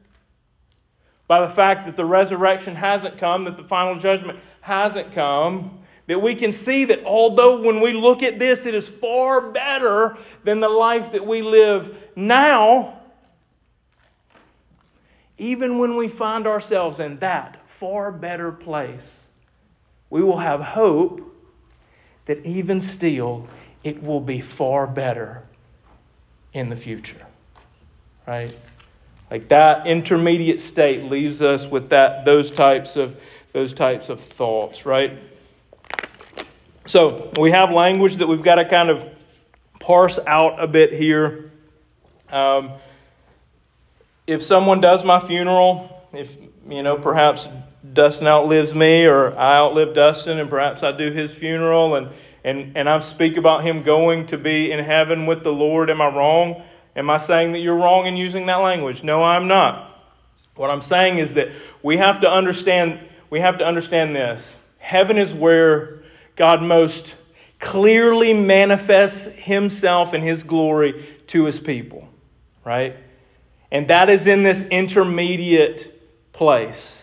by 1.29 1.47
the 1.47 1.53
fact 1.53 1.87
that 1.87 1.97
the 1.97 2.05
resurrection 2.05 2.75
hasn't 2.75 3.19
come, 3.19 3.45
that 3.45 3.57
the 3.57 3.65
final 3.65 3.99
judgment 3.99 4.39
hasn't 4.61 5.13
come, 5.13 5.81
that 6.07 6.21
we 6.21 6.35
can 6.35 6.53
see 6.53 6.85
that 6.85 7.05
although 7.05 7.61
when 7.61 7.81
we 7.81 7.93
look 7.93 8.23
at 8.23 8.39
this, 8.39 8.67
it 8.67 8.75
is 8.75 8.89
far 8.89 9.51
better 9.51 10.17
than 10.45 10.61
the 10.61 10.69
life 10.69 11.13
that 11.13 11.25
we 11.25 11.43
live 11.43 11.97
now, 12.15 13.01
even 15.39 15.79
when 15.79 15.97
we 15.97 16.09
find 16.09 16.47
ourselves 16.47 17.01
in 17.01 17.19
that 17.19 17.69
far 17.69 18.11
better 18.13 18.53
place, 18.53 19.26
we 20.11 20.23
will 20.23 20.39
have 20.39 20.61
hope 20.61 21.21
that 22.27 22.45
even 22.45 22.81
still 22.81 23.49
it 23.85 24.03
will 24.03 24.21
be 24.21 24.41
far 24.41 24.87
better 24.87 25.43
in 26.53 26.69
the 26.69 26.77
future. 26.77 27.25
Right? 28.27 28.57
Like 29.31 29.49
that 29.49 29.87
intermediate 29.87 30.61
state 30.61 31.05
leaves 31.05 31.43
us 31.43 31.67
with 31.67 31.91
that 31.91 32.25
those 32.25 32.51
types 32.51 32.97
of 32.97 33.17
those 33.53 33.73
types 33.73 34.09
of 34.09 34.21
thoughts, 34.21 34.85
right? 34.85 35.19
So 36.87 37.33
we 37.39 37.51
have 37.51 37.71
language 37.71 38.17
that 38.17 38.27
we've 38.27 38.43
got 38.43 38.57
to 38.57 38.69
kind 38.69 38.91
of 38.91 39.05
parse 39.81 40.19
out 40.27 40.63
a 40.63 40.67
bit 40.67 40.93
here. 40.93 41.51
Um, 42.29 42.73
if 44.27 44.43
someone 44.43 44.81
does 44.81 45.05
my 45.05 45.25
funeral, 45.27 46.03
if 46.13 46.29
you 46.69 46.83
know, 46.83 46.97
perhaps 46.97 47.49
Dustin 47.93 48.27
outlives 48.27 48.75
me 48.75 49.05
or 49.05 49.37
I 49.37 49.57
outlive 49.57 49.95
Dustin 49.95 50.39
and 50.39 50.51
perhaps 50.51 50.83
I 50.83 50.93
do 50.93 51.13
his 51.13 51.33
funeral 51.33 51.97
and, 51.97 52.09
and, 52.45 52.77
and 52.77 52.89
I 52.89 53.01
speak 53.01 53.37
about 53.37 53.65
him 53.65 53.83
going 53.83 54.27
to 54.29 54.39
be 54.39 54.73
in 54.73 54.83
heaven 54.85 55.27
with 55.27 55.43
the 55.43 55.53
Lord, 55.53 55.91
am 55.91 56.01
I 56.01 56.09
wrong? 56.09 56.63
Am 56.95 57.11
I 57.11 57.19
saying 57.19 57.53
that 57.53 57.61
you're 57.61 57.77
wrong 57.77 58.07
in 58.07 58.17
using 58.17 58.47
that 58.47 58.57
language? 58.57 59.03
No, 59.03 59.23
I'm 59.23 59.49
not. 59.49 59.93
What 60.55 60.71
I'm 60.71 60.81
saying 60.81 61.19
is 61.19 61.35
that 61.35 61.49
we 61.83 61.99
have 61.99 62.23
to 62.23 62.31
understand 62.31 63.01
we 63.29 63.41
have 63.41 63.59
to 63.59 63.65
understand 63.65 64.15
this. 64.15 64.55
Heaven 64.79 65.19
is 65.19 65.35
where 65.35 66.03
God 66.37 66.63
most 66.63 67.15
clearly 67.59 68.33
manifests 68.33 69.27
himself 69.27 70.13
and 70.13 70.23
his 70.23 70.45
glory 70.45 71.09
to 71.29 71.45
his 71.45 71.59
people, 71.59 72.09
right? 72.65 72.97
And 73.73 73.89
that 73.89 74.09
is 74.09 74.27
in 74.27 74.45
this 74.45 74.63
intermediate 74.63 75.96
place 76.37 76.99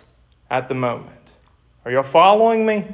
at 0.49 0.67
the 0.67 0.75
moment. 0.75 1.09
Are 1.85 1.91
y'all 1.91 2.03
following 2.03 2.65
me? 2.65 2.85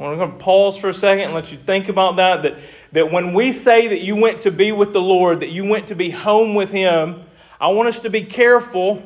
I'm 0.00 0.16
going 0.16 0.32
to 0.32 0.38
pause 0.38 0.76
for 0.76 0.88
a 0.88 0.94
second 0.94 1.26
and 1.26 1.34
let 1.34 1.52
you 1.52 1.58
think 1.58 1.88
about 1.88 2.16
that. 2.16 2.42
That, 2.42 2.58
that 2.92 3.12
when 3.12 3.34
we 3.34 3.52
say 3.52 3.88
that 3.88 4.00
you 4.00 4.16
went 4.16 4.42
to 4.42 4.50
be 4.50 4.72
with 4.72 4.92
the 4.92 5.00
Lord, 5.00 5.40
that 5.40 5.50
you 5.50 5.64
went 5.64 5.88
to 5.88 5.94
be 5.94 6.10
home 6.10 6.54
with 6.54 6.70
Him, 6.70 7.24
I 7.60 7.68
want 7.68 7.88
us 7.88 8.00
to 8.00 8.10
be 8.10 8.22
careful 8.22 9.02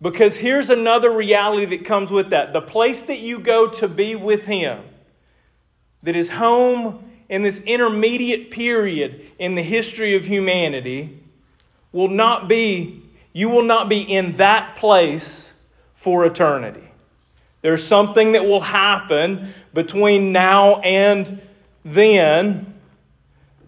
because 0.00 0.36
here's 0.36 0.70
another 0.70 1.10
reality 1.10 1.76
that 1.76 1.86
comes 1.86 2.10
with 2.10 2.30
that. 2.30 2.52
The 2.52 2.60
place 2.60 3.02
that 3.02 3.20
you 3.20 3.38
go 3.38 3.68
to 3.68 3.88
be 3.88 4.16
with 4.16 4.44
Him, 4.44 4.82
that 6.02 6.14
is 6.14 6.28
home 6.28 7.10
in 7.28 7.42
this 7.42 7.58
intermediate 7.60 8.50
period 8.50 9.26
in 9.38 9.54
the 9.54 9.62
history 9.62 10.16
of 10.16 10.24
humanity, 10.24 11.22
will 11.92 12.08
not 12.08 12.48
be, 12.48 13.02
you 13.38 13.48
will 13.48 13.62
not 13.62 13.88
be 13.88 14.00
in 14.00 14.36
that 14.38 14.74
place 14.78 15.48
for 15.94 16.26
eternity. 16.26 16.82
There's 17.62 17.86
something 17.86 18.32
that 18.32 18.44
will 18.44 18.60
happen 18.60 19.54
between 19.72 20.32
now 20.32 20.80
and 20.80 21.40
then, 21.84 22.74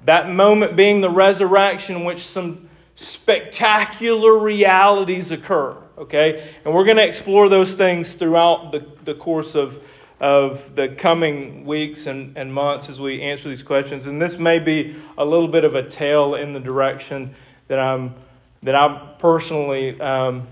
that 0.06 0.28
moment 0.28 0.74
being 0.74 1.00
the 1.00 1.08
resurrection, 1.08 1.94
in 1.94 2.04
which 2.04 2.26
some 2.26 2.68
spectacular 2.96 4.36
realities 4.40 5.30
occur. 5.30 5.76
Okay? 5.96 6.52
And 6.64 6.74
we're 6.74 6.84
going 6.84 6.96
to 6.96 7.06
explore 7.06 7.48
those 7.48 7.72
things 7.72 8.12
throughout 8.12 8.72
the, 8.72 8.84
the 9.04 9.14
course 9.14 9.54
of, 9.54 9.80
of 10.18 10.74
the 10.74 10.88
coming 10.88 11.64
weeks 11.64 12.06
and, 12.06 12.36
and 12.36 12.52
months 12.52 12.88
as 12.88 12.98
we 12.98 13.22
answer 13.22 13.48
these 13.48 13.62
questions. 13.62 14.08
And 14.08 14.20
this 14.20 14.36
may 14.36 14.58
be 14.58 14.96
a 15.16 15.24
little 15.24 15.46
bit 15.46 15.64
of 15.64 15.76
a 15.76 15.88
tale 15.88 16.34
in 16.34 16.54
the 16.54 16.60
direction 16.60 17.36
that 17.68 17.78
I'm 17.78 18.16
that 18.62 18.74
I 18.74 19.14
personally 19.18 20.00
um, 20.00 20.46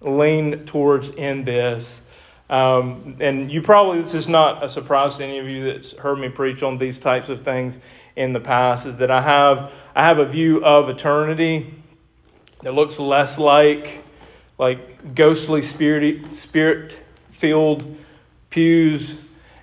lean 0.00 0.64
towards 0.66 1.08
in 1.08 1.44
this. 1.44 2.00
Um, 2.48 3.16
and 3.20 3.50
you 3.50 3.62
probably, 3.62 4.02
this 4.02 4.14
is 4.14 4.28
not 4.28 4.64
a 4.64 4.68
surprise 4.68 5.16
to 5.16 5.24
any 5.24 5.38
of 5.38 5.46
you 5.46 5.72
that's 5.72 5.92
heard 5.92 6.18
me 6.18 6.28
preach 6.28 6.62
on 6.62 6.78
these 6.78 6.98
types 6.98 7.28
of 7.28 7.42
things 7.42 7.78
in 8.16 8.32
the 8.32 8.40
past, 8.40 8.86
is 8.86 8.96
that 8.96 9.10
I 9.10 9.22
have, 9.22 9.72
I 9.94 10.04
have 10.04 10.18
a 10.18 10.26
view 10.26 10.64
of 10.64 10.88
eternity 10.88 11.74
that 12.62 12.74
looks 12.74 12.98
less 12.98 13.38
like, 13.38 14.02
like 14.58 15.14
ghostly 15.14 15.62
spirit, 15.62 16.34
spirit 16.34 16.98
filled 17.30 17.96
pews 18.50 19.16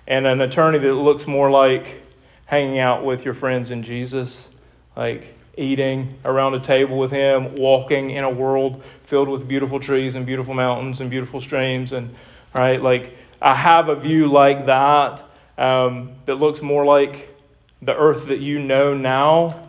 and 0.06 0.26
an 0.26 0.40
eternity 0.40 0.86
that 0.86 0.94
looks 0.94 1.26
more 1.26 1.50
like 1.50 2.02
hanging 2.46 2.78
out 2.78 3.04
with 3.04 3.24
your 3.24 3.34
friends 3.34 3.70
in 3.70 3.82
Jesus. 3.82 4.48
Like, 4.96 5.37
eating 5.58 6.18
around 6.24 6.54
a 6.54 6.60
table 6.60 6.98
with 6.98 7.10
him, 7.10 7.56
walking 7.56 8.10
in 8.10 8.24
a 8.24 8.30
world 8.30 8.82
filled 9.02 9.28
with 9.28 9.46
beautiful 9.48 9.80
trees 9.80 10.14
and 10.14 10.24
beautiful 10.24 10.54
mountains 10.54 11.00
and 11.00 11.10
beautiful 11.10 11.40
streams 11.40 11.92
and 11.92 12.14
right? 12.54 12.80
Like, 12.80 13.16
I 13.40 13.54
have 13.54 13.88
a 13.88 13.96
view 13.96 14.30
like 14.30 14.66
that 14.66 15.24
um, 15.56 16.12
that 16.26 16.36
looks 16.36 16.62
more 16.62 16.84
like 16.84 17.34
the 17.82 17.94
earth 17.94 18.28
that 18.28 18.40
you 18.40 18.58
know 18.58 18.94
now 18.94 19.68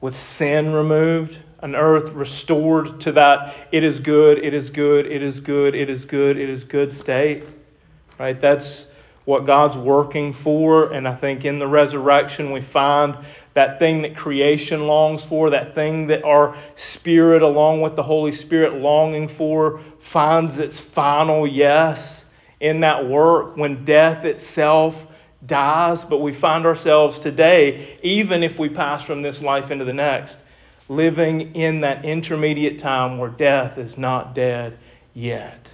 with 0.00 0.16
sin 0.16 0.72
removed, 0.72 1.38
an 1.60 1.76
earth 1.76 2.12
restored 2.12 3.00
to 3.02 3.12
that 3.12 3.68
it 3.70 3.84
is 3.84 4.00
good, 4.00 4.38
it 4.38 4.54
is 4.54 4.70
good, 4.70 5.06
it 5.06 5.22
is 5.22 5.40
good, 5.40 5.74
it 5.74 5.90
is 5.90 6.04
good, 6.04 6.38
it 6.38 6.48
is 6.48 6.64
good 6.64 6.90
state. 6.90 7.52
Right? 8.18 8.40
That's 8.40 8.86
what 9.24 9.46
God's 9.46 9.76
working 9.76 10.32
for. 10.32 10.92
And 10.92 11.06
I 11.06 11.14
think 11.14 11.44
in 11.44 11.58
the 11.58 11.66
resurrection 11.66 12.50
we 12.50 12.60
find 12.60 13.16
that 13.60 13.78
thing 13.78 14.00
that 14.00 14.16
creation 14.16 14.86
longs 14.86 15.22
for, 15.22 15.50
that 15.50 15.74
thing 15.74 16.06
that 16.06 16.24
our 16.24 16.56
spirit, 16.76 17.42
along 17.42 17.82
with 17.82 17.94
the 17.94 18.02
Holy 18.02 18.32
Spirit, 18.32 18.80
longing 18.80 19.28
for, 19.28 19.82
finds 19.98 20.58
its 20.58 20.80
final 20.80 21.46
yes 21.46 22.24
in 22.60 22.80
that 22.80 23.06
work 23.06 23.58
when 23.58 23.84
death 23.84 24.24
itself 24.24 25.06
dies. 25.44 26.06
But 26.06 26.22
we 26.22 26.32
find 26.32 26.64
ourselves 26.64 27.18
today, 27.18 27.98
even 28.02 28.42
if 28.42 28.58
we 28.58 28.70
pass 28.70 29.02
from 29.02 29.20
this 29.20 29.42
life 29.42 29.70
into 29.70 29.84
the 29.84 29.92
next, 29.92 30.38
living 30.88 31.54
in 31.54 31.82
that 31.82 32.06
intermediate 32.06 32.78
time 32.78 33.18
where 33.18 33.28
death 33.28 33.76
is 33.76 33.98
not 33.98 34.34
dead 34.34 34.78
yet. 35.12 35.70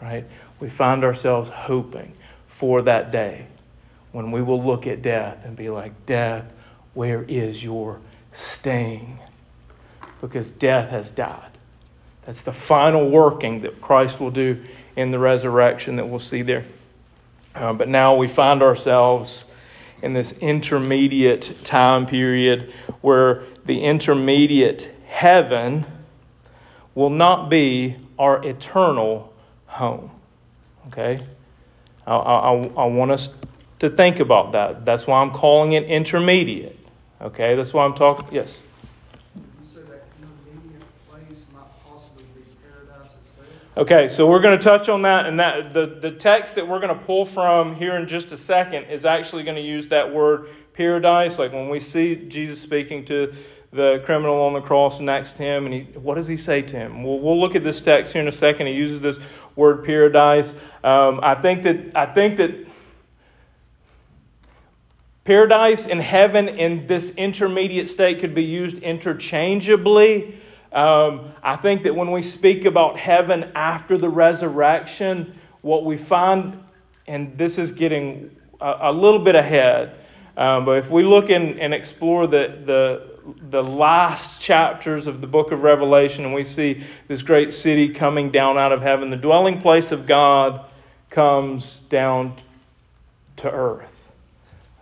Right? 0.00 0.24
We 0.60 0.68
find 0.68 1.02
ourselves 1.02 1.48
hoping 1.48 2.12
for 2.46 2.82
that 2.82 3.10
day 3.10 3.48
when 4.12 4.30
we 4.30 4.40
will 4.40 4.62
look 4.62 4.86
at 4.86 5.02
death 5.02 5.44
and 5.44 5.56
be 5.56 5.68
like, 5.68 6.06
Death, 6.06 6.52
where 6.94 7.22
is 7.22 7.62
your 7.62 8.00
sting? 8.32 9.18
Because 10.20 10.50
death 10.50 10.90
has 10.90 11.10
died. 11.10 11.50
That's 12.24 12.42
the 12.42 12.52
final 12.52 13.10
working 13.10 13.60
that 13.60 13.80
Christ 13.80 14.20
will 14.20 14.30
do 14.30 14.64
in 14.96 15.10
the 15.10 15.18
resurrection 15.18 15.96
that 15.96 16.08
we'll 16.08 16.18
see 16.18 16.42
there. 16.42 16.64
Uh, 17.54 17.72
but 17.72 17.88
now 17.88 18.16
we 18.16 18.28
find 18.28 18.62
ourselves 18.62 19.44
in 20.02 20.12
this 20.12 20.32
intermediate 20.32 21.64
time 21.64 22.06
period 22.06 22.72
where 23.00 23.44
the 23.64 23.80
intermediate 23.80 24.90
heaven 25.06 25.86
will 26.94 27.10
not 27.10 27.48
be 27.48 27.96
our 28.18 28.44
eternal 28.44 29.32
home. 29.66 30.10
Okay? 30.88 31.24
I, 32.06 32.14
I, 32.14 32.52
I 32.52 32.84
want 32.86 33.10
us 33.10 33.28
to 33.80 33.90
think 33.90 34.20
about 34.20 34.52
that. 34.52 34.84
That's 34.84 35.06
why 35.06 35.20
I'm 35.20 35.32
calling 35.32 35.72
it 35.72 35.84
intermediate. 35.84 36.78
Okay, 37.24 37.54
that's 37.54 37.72
why 37.72 37.86
I'm 37.86 37.94
talking. 37.94 38.28
Yes. 38.32 38.58
Okay, 43.76 44.08
so 44.08 44.28
we're 44.28 44.40
going 44.40 44.56
to 44.56 44.62
touch 44.62 44.88
on 44.88 45.02
that, 45.02 45.26
and 45.26 45.40
that 45.40 45.72
the, 45.72 45.98
the 46.00 46.12
text 46.12 46.54
that 46.54 46.68
we're 46.68 46.78
going 46.78 46.96
to 46.96 47.04
pull 47.06 47.24
from 47.24 47.74
here 47.74 47.96
in 47.96 48.06
just 48.06 48.30
a 48.30 48.36
second 48.36 48.84
is 48.84 49.04
actually 49.04 49.42
going 49.42 49.56
to 49.56 49.62
use 49.62 49.88
that 49.88 50.14
word 50.14 50.50
paradise. 50.74 51.40
Like 51.40 51.52
when 51.52 51.68
we 51.70 51.80
see 51.80 52.14
Jesus 52.14 52.60
speaking 52.60 53.04
to 53.06 53.34
the 53.72 54.00
criminal 54.04 54.42
on 54.42 54.52
the 54.52 54.60
cross 54.60 55.00
next 55.00 55.34
to 55.36 55.42
him, 55.42 55.64
and 55.64 55.74
he, 55.74 55.80
what 55.98 56.14
does 56.14 56.28
he 56.28 56.36
say 56.36 56.62
to 56.62 56.76
him? 56.76 57.02
We'll, 57.02 57.18
we'll 57.18 57.40
look 57.40 57.56
at 57.56 57.64
this 57.64 57.80
text 57.80 58.12
here 58.12 58.22
in 58.22 58.28
a 58.28 58.32
second. 58.32 58.68
He 58.68 58.74
uses 58.74 59.00
this 59.00 59.18
word 59.56 59.84
paradise. 59.84 60.54
Um, 60.84 61.18
I 61.22 61.34
think 61.34 61.64
that 61.64 61.96
I 61.96 62.06
think 62.06 62.36
that 62.36 62.66
Paradise 65.24 65.86
and 65.86 66.02
heaven 66.02 66.48
in 66.48 66.86
this 66.86 67.08
intermediate 67.10 67.88
state 67.88 68.20
could 68.20 68.34
be 68.34 68.44
used 68.44 68.76
interchangeably. 68.78 70.38
Um, 70.70 71.32
I 71.42 71.56
think 71.56 71.84
that 71.84 71.94
when 71.94 72.10
we 72.10 72.20
speak 72.20 72.66
about 72.66 72.98
heaven 72.98 73.52
after 73.54 73.96
the 73.96 74.08
resurrection, 74.10 75.38
what 75.62 75.86
we 75.86 75.96
find, 75.96 76.62
and 77.06 77.38
this 77.38 77.56
is 77.56 77.70
getting 77.70 78.36
a, 78.60 78.90
a 78.90 78.92
little 78.92 79.24
bit 79.24 79.34
ahead, 79.34 79.98
um, 80.36 80.66
but 80.66 80.78
if 80.78 80.90
we 80.90 81.02
look 81.02 81.30
in, 81.30 81.58
and 81.58 81.72
explore 81.72 82.26
the, 82.26 82.60
the, 82.66 83.34
the 83.50 83.62
last 83.62 84.42
chapters 84.42 85.06
of 85.06 85.22
the 85.22 85.26
book 85.26 85.52
of 85.52 85.62
Revelation, 85.62 86.26
and 86.26 86.34
we 86.34 86.44
see 86.44 86.84
this 87.08 87.22
great 87.22 87.54
city 87.54 87.88
coming 87.88 88.30
down 88.30 88.58
out 88.58 88.72
of 88.72 88.82
heaven, 88.82 89.08
the 89.08 89.16
dwelling 89.16 89.62
place 89.62 89.90
of 89.90 90.06
God 90.06 90.66
comes 91.08 91.78
down 91.88 92.36
to 93.36 93.50
earth. 93.50 93.93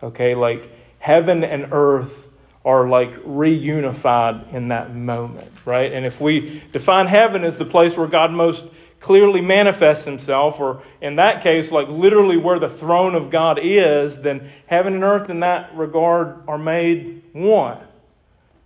Okay, 0.02 0.34
like 0.34 0.70
heaven 0.98 1.44
and 1.44 1.72
earth 1.72 2.28
are 2.64 2.88
like 2.88 3.10
reunified 3.24 4.52
in 4.52 4.68
that 4.68 4.94
moment, 4.94 5.50
right? 5.64 5.92
And 5.92 6.06
if 6.06 6.20
we 6.20 6.62
define 6.72 7.06
heaven 7.06 7.44
as 7.44 7.56
the 7.56 7.64
place 7.64 7.96
where 7.96 8.06
God 8.06 8.30
most 8.32 8.64
clearly 9.00 9.40
manifests 9.40 10.04
himself, 10.04 10.60
or 10.60 10.82
in 11.00 11.16
that 11.16 11.42
case, 11.42 11.72
like 11.72 11.88
literally 11.88 12.36
where 12.36 12.58
the 12.58 12.68
throne 12.68 13.16
of 13.16 13.30
God 13.30 13.58
is, 13.60 14.18
then 14.18 14.50
heaven 14.66 14.94
and 14.94 15.02
earth 15.02 15.28
in 15.28 15.40
that 15.40 15.76
regard 15.76 16.44
are 16.48 16.58
made 16.58 17.22
one. 17.32 17.78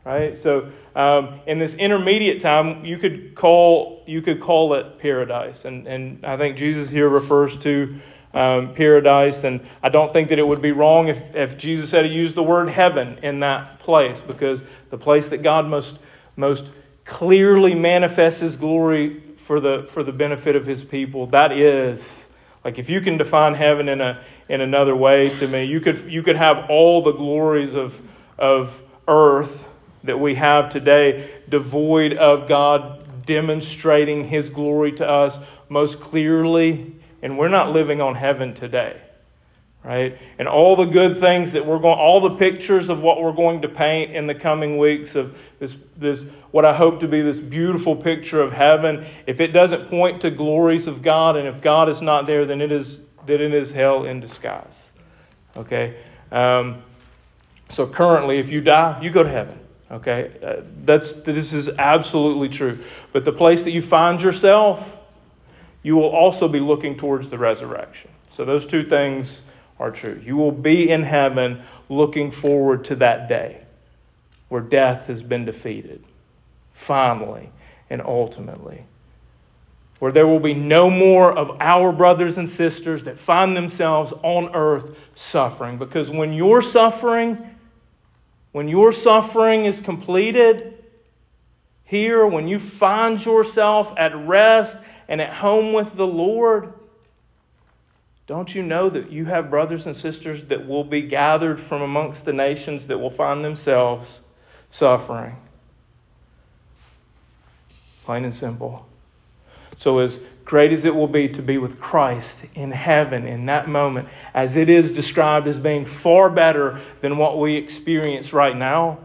Right? 0.05 0.39
So 0.39 0.71
um, 0.95 1.41
in 1.47 1.59
this 1.59 1.75
intermediate 1.75 2.41
time, 2.41 2.85
you 2.85 2.99
could 2.99 3.35
call 3.35 4.05
you 4.07 4.23
could 4.23 4.41
call 4.41 4.75
it 4.75 4.99
paradise, 5.01 5.65
and 5.65 5.87
and 5.89 6.25
I 6.25 6.37
think 6.37 6.57
Jesus 6.57 6.89
here 6.89 7.09
refers 7.09 7.57
to 7.59 8.01
um, 8.37 8.75
paradise, 8.75 9.45
and 9.45 9.67
I 9.83 9.89
don't 9.89 10.13
think 10.13 10.29
that 10.29 10.39
it 10.39 10.47
would 10.47 10.63
be 10.63 10.73
wrong 10.73 11.09
if 11.09 11.35
if 11.35 11.57
Jesus 11.59 11.91
had 11.91 12.03
to 12.03 12.09
use 12.09 12.35
the 12.35 12.43
word 12.43 12.69
heaven 12.69 13.19
in 13.23 13.41
that 13.41 13.81
place, 13.81 14.21
because 14.21 14.63
the 14.91 14.99
place 14.99 15.29
that 15.29 15.39
God 15.39 15.67
most 15.67 15.99
most 16.37 16.71
clearly 17.05 17.75
manifests 17.75 18.41
His 18.41 18.57
glory 18.57 19.23
for 19.47 19.61
the 19.61 19.87
for 19.93 20.03
the 20.03 20.13
benefit 20.13 20.57
of 20.57 20.67
his 20.67 20.83
people. 20.83 21.29
That 21.29 21.53
is 21.53 22.27
like 22.65 22.81
if 22.81 22.91
you 22.91 23.01
can 23.01 23.17
define 23.17 23.55
heaven 23.55 23.89
in 23.89 24.01
a 24.01 24.25
in 24.49 24.61
another 24.61 24.97
way 24.97 25.35
to 25.37 25.47
me, 25.47 25.65
you 25.65 25.81
could 25.81 26.11
you 26.11 26.23
could 26.25 26.37
have 26.37 26.69
all 26.69 27.03
the 27.03 27.13
glories 27.13 27.75
of 27.77 28.01
of 28.39 28.83
earth 29.07 29.69
that 30.03 30.19
we 30.19 30.35
have 30.35 30.69
today 30.69 31.31
devoid 31.49 32.15
of 32.15 32.49
God 32.49 33.25
demonstrating 33.25 34.27
his 34.27 34.51
glory 34.51 34.93
to 34.93 35.09
us 35.09 35.39
most 35.69 36.01
clearly 36.01 36.97
and 37.27 37.37
we're 37.37 37.49
not 37.49 37.73
living 37.73 38.01
on 38.01 38.15
heaven 38.15 38.55
today 38.55 39.01
right? 39.87 40.19
And 40.41 40.49
all 40.49 40.75
the 40.75 40.85
good 40.85 41.21
things 41.21 41.53
that 41.53 41.65
we're 41.65 41.79
going, 41.79 41.97
all 41.97 42.21
the 42.21 42.35
pictures 42.35 42.89
of 42.89 43.03
what 43.03 43.23
we're 43.23 43.33
going 43.33 43.63
to 43.63 43.69
paint 43.69 44.17
in 44.17 44.27
the 44.27 44.35
coming 44.35 44.79
weeks 44.79 45.15
of 45.15 45.39
this, 45.61 45.77
this, 45.97 46.25
what 46.51 46.65
I 46.65 46.75
hope 46.75 46.99
to 47.01 47.09
be 47.09 47.23
this 47.23 47.39
beautiful 47.39 47.95
picture 47.95 48.41
of 48.41 48.53
heaven. 48.53 49.07
If 49.29 49.39
it 49.39 49.49
doesn't 49.49 49.89
point 49.89 50.23
to 50.23 50.31
glories 50.33 50.89
of 50.89 51.03
God, 51.03 51.37
and 51.37 51.47
if 51.47 51.63
God 51.63 51.89
is 51.89 52.03
not 52.03 52.27
there, 52.27 52.45
then 52.47 52.61
it 52.61 52.73
is, 52.73 52.99
then 53.27 53.41
it 53.41 53.55
is 53.55 53.71
hell 53.71 54.07
in 54.07 54.19
disguise. 54.19 54.91
Okay. 55.57 55.97
Um, 56.33 56.83
so 57.69 57.87
currently, 57.87 58.41
if 58.41 58.51
you 58.51 58.61
die, 58.61 58.99
you 59.01 59.11
go 59.11 59.23
to 59.23 59.31
heaven. 59.31 59.61
Okay, 59.89 60.33
uh, 60.43 60.63
that's 60.85 61.13
this 61.13 61.53
is 61.53 61.69
absolutely 61.69 62.49
true. 62.49 62.85
But 63.13 63.25
the 63.25 63.33
place 63.33 63.63
that 63.63 63.71
you 63.71 63.83
find 63.83 64.21
yourself, 64.21 64.97
you 65.87 65.95
will 65.95 66.09
also 66.09 66.49
be 66.49 66.59
looking 66.59 66.97
towards 66.97 67.29
the 67.29 67.39
resurrection. 67.39 68.11
So 68.33 68.45
those 68.45 68.67
two 68.67 68.89
things 68.89 69.41
are 69.79 69.93
true. 69.93 70.21
You 70.27 70.35
will 70.35 70.51
be 70.51 70.91
in 70.91 71.05
heaven 71.05 71.63
looking 71.89 72.33
forward 72.33 72.87
to 72.87 72.97
that 72.97 73.29
day 73.29 73.63
where 74.49 74.61
death 74.61 75.07
has 75.07 75.23
been 75.23 75.45
defeated, 75.45 76.03
finally 76.73 77.51
and 77.89 78.03
ultimately. 78.03 78.83
Where 80.01 80.11
there 80.11 80.27
will 80.27 80.41
be 80.41 80.55
no 80.55 80.91
more 80.91 81.31
of 81.31 81.57
our 81.61 81.93
brothers 81.93 82.37
and 82.37 82.51
sisters 82.51 83.05
that 83.05 83.17
find 83.17 83.57
themselves 83.57 84.13
on 84.25 84.57
earth 84.57 84.91
suffering. 85.15 85.79
Because 85.79 86.11
when 86.11 86.33
your 86.33 86.63
suffering, 86.63 87.49
when 88.51 88.67
your 88.67 88.91
suffering 88.91 89.67
is 89.67 89.81
completed 89.81 90.83
here, 91.85 92.27
when 92.27 92.49
you 92.49 92.59
find 92.59 93.25
yourself 93.25 93.93
at 93.97 94.17
rest 94.27 94.79
and 95.09 95.21
at 95.21 95.33
home 95.33 95.73
with 95.73 95.95
the 95.95 96.07
Lord, 96.07 96.73
don't 98.27 98.53
you 98.53 98.63
know 98.63 98.89
that 98.91 99.13
you 99.13 99.25
have 99.25 99.51
brothers 99.51 99.87
and 99.87 99.95
sisters 99.95 100.45
that 100.45 100.67
will 100.67 100.85
be 100.85 101.03
gathered 101.03 101.61
from 101.61 101.83
amongst 101.83 102.25
the 102.25 102.33
nations 102.33 102.87
that 102.89 102.99
will 102.99 103.11
find 103.11 103.45
themselves 103.45 104.21
suffering? 104.73 105.37
Plain 108.05 108.25
and 108.25 108.35
simple. 108.35 108.87
So, 109.79 109.99
as 109.99 110.19
great 110.45 110.73
as 110.73 110.85
it 110.85 110.95
will 110.95 111.09
be 111.09 111.29
to 111.29 111.43
be 111.43 111.59
with 111.59 111.81
Christ 111.81 112.45
in 112.55 112.71
heaven 112.71 113.27
in 113.27 113.47
that 113.47 113.69
moment, 113.69 114.09
as 114.33 114.57
it 114.57 114.69
is 114.69 114.91
described 114.91 115.47
as 115.49 115.59
being 115.59 115.85
far 115.85 116.31
better 116.31 116.81
than 117.01 117.19
what 117.19 117.39
we 117.39 117.57
experience 117.57 118.33
right 118.33 118.57
now, 118.57 118.99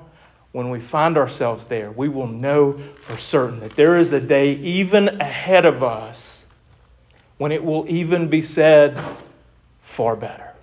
when 0.52 0.70
we 0.70 0.80
find 0.80 1.18
ourselves 1.18 1.66
there, 1.66 1.92
we 1.92 2.10
will 2.10 2.28
know 2.28 2.80
for 3.00 3.18
certain 3.18 3.60
that 3.62 3.76
there 3.76 3.98
is 3.98 4.12
a 4.12 4.20
day 4.20 4.54
even 4.56 5.22
ahead 5.22 5.66
of 5.66 5.82
us 5.82 6.44
when 7.38 7.52
it 7.52 7.64
will 7.64 7.86
even 7.88 8.28
be 8.28 8.42
said 8.42 9.00
far 9.82 10.16
better, 10.16 10.54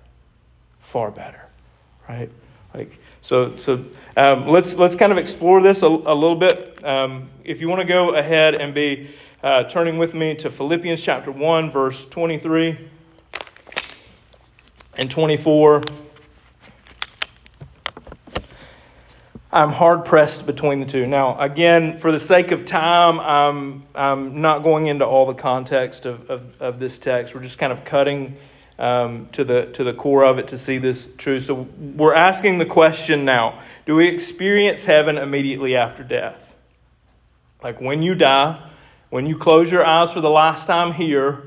far 0.79 1.11
better, 1.11 1.41
right? 2.07 2.29
Like 2.73 2.99
so, 3.21 3.57
so 3.57 3.83
um, 4.15 4.47
let's 4.47 4.75
let's 4.75 4.95
kind 4.95 5.11
of 5.11 5.17
explore 5.17 5.61
this 5.61 5.81
a, 5.81 5.87
a 5.87 6.15
little 6.15 6.35
bit. 6.35 6.85
Um, 6.85 7.29
if 7.43 7.59
you 7.59 7.67
want 7.67 7.81
to 7.81 7.87
go 7.87 8.13
ahead 8.13 8.55
and 8.55 8.73
be 8.73 9.09
uh, 9.43 9.63
turning 9.63 9.97
with 9.97 10.13
me 10.13 10.35
to 10.35 10.51
Philippians 10.51 11.01
chapter 11.01 11.31
one, 11.31 11.71
verse 11.71 12.05
twenty-three 12.11 12.89
and 14.95 15.09
twenty-four. 15.09 15.83
I'm 19.51 19.71
hard 19.71 20.05
pressed 20.05 20.45
between 20.45 20.79
the 20.79 20.85
two. 20.85 21.07
Now, 21.07 21.39
again, 21.39 21.97
for 21.97 22.11
the 22.11 22.19
sake 22.19 22.51
of 22.51 22.65
time, 22.65 23.19
I'm, 23.19 23.83
I'm 23.95 24.41
not 24.41 24.61
going 24.61 24.85
into 24.85 25.05
all 25.05 25.25
the 25.25 25.33
context 25.33 26.05
of, 26.05 26.29
of, 26.29 26.61
of 26.61 26.79
this 26.79 26.99
text. 26.99 27.33
We're 27.33 27.41
just 27.41 27.57
kind 27.57 27.73
of 27.73 27.83
cutting 27.83 28.37
um, 28.77 29.27
to, 29.31 29.43
the, 29.43 29.65
to 29.73 29.83
the 29.83 29.93
core 29.93 30.23
of 30.23 30.37
it 30.37 30.49
to 30.49 30.57
see 30.57 30.77
this 30.77 31.07
true. 31.17 31.39
So 31.39 31.67
we're 31.95 32.13
asking 32.13 32.59
the 32.59 32.65
question 32.65 33.25
now 33.25 33.63
do 33.87 33.95
we 33.95 34.07
experience 34.07 34.85
heaven 34.85 35.17
immediately 35.17 35.75
after 35.75 36.03
death? 36.03 36.53
Like 37.63 37.81
when 37.81 38.03
you 38.03 38.13
die, 38.13 38.69
when 39.09 39.25
you 39.25 39.35
close 39.39 39.71
your 39.71 39.83
eyes 39.83 40.13
for 40.13 40.21
the 40.21 40.29
last 40.29 40.67
time 40.67 40.93
here, 40.93 41.43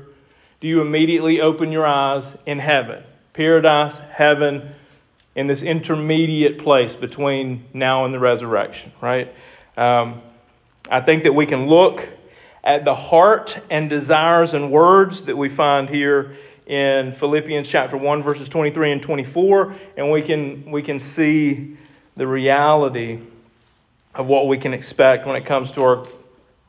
do 0.59 0.67
you 0.67 0.81
immediately 0.81 1.39
open 1.39 1.71
your 1.71 1.87
eyes 1.87 2.25
in 2.45 2.59
heaven? 2.59 3.01
Paradise, 3.31 3.97
heaven, 3.97 4.75
in 5.35 5.47
this 5.47 5.63
intermediate 5.63 6.59
place 6.59 6.95
between 6.95 7.63
now 7.73 8.05
and 8.05 8.13
the 8.13 8.19
resurrection, 8.19 8.91
right? 9.01 9.33
Um, 9.77 10.21
I 10.89 11.01
think 11.01 11.23
that 11.23 11.33
we 11.33 11.45
can 11.45 11.67
look 11.67 12.07
at 12.63 12.85
the 12.85 12.95
heart 12.95 13.57
and 13.69 13.89
desires 13.89 14.53
and 14.53 14.71
words 14.71 15.25
that 15.25 15.35
we 15.35 15.49
find 15.49 15.89
here 15.89 16.35
in 16.65 17.11
Philippians 17.11 17.67
chapter 17.67 17.97
1 17.97 18.23
verses 18.23 18.47
23 18.47 18.93
and 18.93 19.01
24 19.01 19.75
and 19.97 20.09
we 20.09 20.21
can 20.21 20.71
we 20.71 20.81
can 20.81 20.97
see 20.97 21.77
the 22.15 22.25
reality 22.25 23.19
of 24.15 24.27
what 24.27 24.47
we 24.47 24.57
can 24.57 24.73
expect 24.73 25.25
when 25.25 25.35
it 25.35 25.45
comes 25.45 25.73
to 25.73 25.83
our 25.83 26.07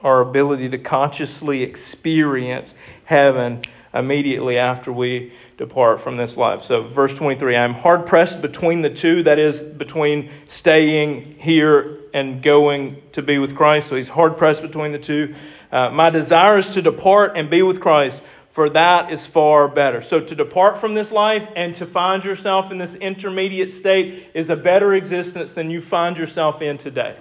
our 0.00 0.20
ability 0.20 0.68
to 0.68 0.78
consciously 0.78 1.62
experience 1.62 2.74
heaven 3.04 3.62
immediately 3.94 4.58
after 4.58 4.92
we 4.92 5.32
depart 5.56 6.00
from 6.00 6.16
this 6.16 6.36
life. 6.36 6.62
So, 6.62 6.82
verse 6.82 7.14
23 7.14 7.56
I 7.56 7.64
am 7.64 7.74
hard 7.74 8.06
pressed 8.06 8.40
between 8.40 8.82
the 8.82 8.90
two, 8.90 9.22
that 9.24 9.38
is, 9.38 9.62
between 9.62 10.30
staying 10.48 11.36
here 11.38 12.00
and 12.12 12.42
going 12.42 13.02
to 13.12 13.22
be 13.22 13.38
with 13.38 13.54
Christ. 13.56 13.88
So, 13.88 13.96
he's 13.96 14.08
hard 14.08 14.36
pressed 14.36 14.62
between 14.62 14.92
the 14.92 14.98
two. 14.98 15.34
Uh, 15.70 15.90
my 15.90 16.10
desire 16.10 16.58
is 16.58 16.70
to 16.72 16.82
depart 16.82 17.36
and 17.36 17.50
be 17.50 17.62
with 17.62 17.80
Christ, 17.80 18.22
for 18.50 18.70
that 18.70 19.12
is 19.12 19.26
far 19.26 19.68
better. 19.68 20.02
So, 20.02 20.20
to 20.20 20.34
depart 20.34 20.78
from 20.78 20.94
this 20.94 21.12
life 21.12 21.46
and 21.54 21.74
to 21.76 21.86
find 21.86 22.24
yourself 22.24 22.70
in 22.70 22.78
this 22.78 22.94
intermediate 22.94 23.70
state 23.70 24.30
is 24.34 24.50
a 24.50 24.56
better 24.56 24.94
existence 24.94 25.52
than 25.52 25.70
you 25.70 25.80
find 25.80 26.16
yourself 26.16 26.62
in 26.62 26.78
today. 26.78 27.16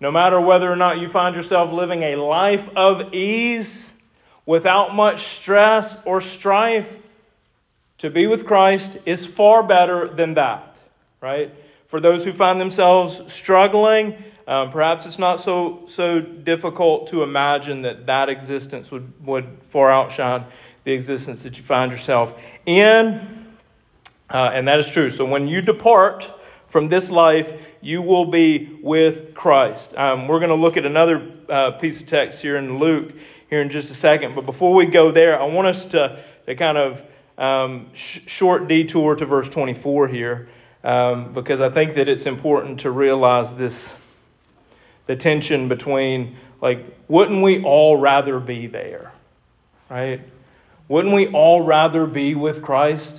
No 0.00 0.10
matter 0.10 0.40
whether 0.40 0.70
or 0.70 0.74
not 0.74 0.98
you 0.98 1.08
find 1.08 1.36
yourself 1.36 1.72
living 1.72 2.02
a 2.02 2.16
life 2.16 2.68
of 2.74 3.14
ease 3.14 3.88
without 4.44 4.96
much 4.96 5.36
stress 5.36 5.96
or 6.04 6.20
strife, 6.20 6.98
to 8.02 8.10
be 8.10 8.26
with 8.26 8.44
Christ 8.44 8.98
is 9.06 9.24
far 9.24 9.62
better 9.62 10.08
than 10.08 10.34
that, 10.34 10.82
right? 11.20 11.54
For 11.86 12.00
those 12.00 12.24
who 12.24 12.32
find 12.32 12.60
themselves 12.60 13.22
struggling, 13.32 14.16
um, 14.48 14.72
perhaps 14.72 15.06
it's 15.06 15.20
not 15.20 15.38
so 15.38 15.84
so 15.86 16.20
difficult 16.20 17.10
to 17.10 17.22
imagine 17.22 17.82
that 17.82 18.06
that 18.06 18.28
existence 18.28 18.90
would 18.90 19.24
would 19.24 19.46
far 19.62 19.92
outshine 19.92 20.44
the 20.82 20.90
existence 20.90 21.44
that 21.44 21.56
you 21.56 21.62
find 21.62 21.92
yourself 21.92 22.34
in, 22.66 23.54
uh, 24.28 24.50
and 24.52 24.66
that 24.66 24.80
is 24.80 24.86
true. 24.88 25.08
So 25.12 25.24
when 25.24 25.46
you 25.46 25.62
depart 25.62 26.28
from 26.70 26.88
this 26.88 27.08
life, 27.08 27.52
you 27.80 28.02
will 28.02 28.24
be 28.24 28.80
with 28.82 29.32
Christ. 29.32 29.96
Um, 29.96 30.26
we're 30.26 30.40
going 30.40 30.48
to 30.48 30.56
look 30.56 30.76
at 30.76 30.84
another 30.84 31.30
uh, 31.48 31.70
piece 31.72 32.00
of 32.00 32.06
text 32.06 32.42
here 32.42 32.56
in 32.56 32.80
Luke 32.80 33.12
here 33.48 33.62
in 33.62 33.70
just 33.70 33.92
a 33.92 33.94
second, 33.94 34.34
but 34.34 34.44
before 34.44 34.74
we 34.74 34.86
go 34.86 35.12
there, 35.12 35.40
I 35.40 35.44
want 35.44 35.68
us 35.68 35.84
to 35.84 36.24
to 36.46 36.56
kind 36.56 36.76
of 36.76 37.00
um, 37.38 37.90
sh- 37.94 38.20
short 38.26 38.68
detour 38.68 39.16
to 39.16 39.26
verse 39.26 39.48
24 39.48 40.08
here 40.08 40.48
um, 40.84 41.32
because 41.32 41.60
I 41.60 41.70
think 41.70 41.94
that 41.94 42.08
it's 42.08 42.26
important 42.26 42.80
to 42.80 42.90
realize 42.90 43.54
this 43.54 43.92
the 45.06 45.16
tension 45.16 45.68
between 45.68 46.36
like 46.60 46.84
wouldn't 47.08 47.42
we 47.42 47.62
all 47.64 47.96
rather 47.96 48.38
be 48.40 48.66
there 48.66 49.12
right 49.90 50.20
Wouldn't 50.88 51.14
we 51.14 51.28
all 51.28 51.62
rather 51.62 52.06
be 52.06 52.34
with 52.34 52.62
Christ? 52.62 53.16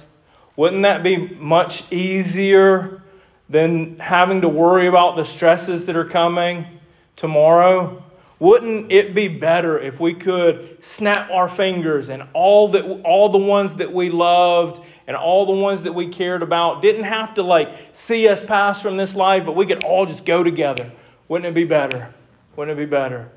Wouldn't 0.56 0.84
that 0.84 1.02
be 1.02 1.18
much 1.18 1.84
easier 1.92 3.02
than 3.50 3.98
having 3.98 4.42
to 4.42 4.50
worry 4.50 4.88
about 4.88 5.16
the 5.16 5.24
stresses 5.24 5.88
that 5.88 5.96
are 5.96 6.06
coming 6.06 6.68
tomorrow? 7.16 8.04
Wouldn't 8.44 8.92
it 8.92 9.16
be 9.16 9.30
better 9.30 9.80
if 9.80 10.02
we 10.02 10.14
could 10.14 10.80
snap 10.82 11.32
our 11.32 11.48
fingers 11.48 12.10
and 12.10 12.24
all 12.34 12.68
that 12.74 12.84
all 13.06 13.30
the 13.30 13.38
ones 13.38 13.76
that 13.76 13.94
we 13.94 14.10
loved 14.10 14.84
and 15.08 15.16
all 15.16 15.46
the 15.46 15.54
ones 15.54 15.84
that 15.84 15.94
we 15.94 16.10
cared 16.10 16.44
about 16.44 16.82
didn't 16.82 17.06
have 17.06 17.36
to 17.36 17.42
like 17.42 17.70
see 17.94 18.28
us 18.28 18.44
pass 18.44 18.82
from 18.82 18.98
this 18.98 19.16
life, 19.16 19.46
but 19.46 19.56
we 19.56 19.66
could 19.66 19.86
all 19.86 20.06
just 20.06 20.26
go 20.26 20.44
together. 20.44 20.92
Wouldn't 21.30 21.50
it 21.50 21.56
be 21.56 21.64
better? 21.64 22.14
Wouldn't 22.58 22.78
it 22.78 22.82
be 22.82 22.86
better? 22.86 23.32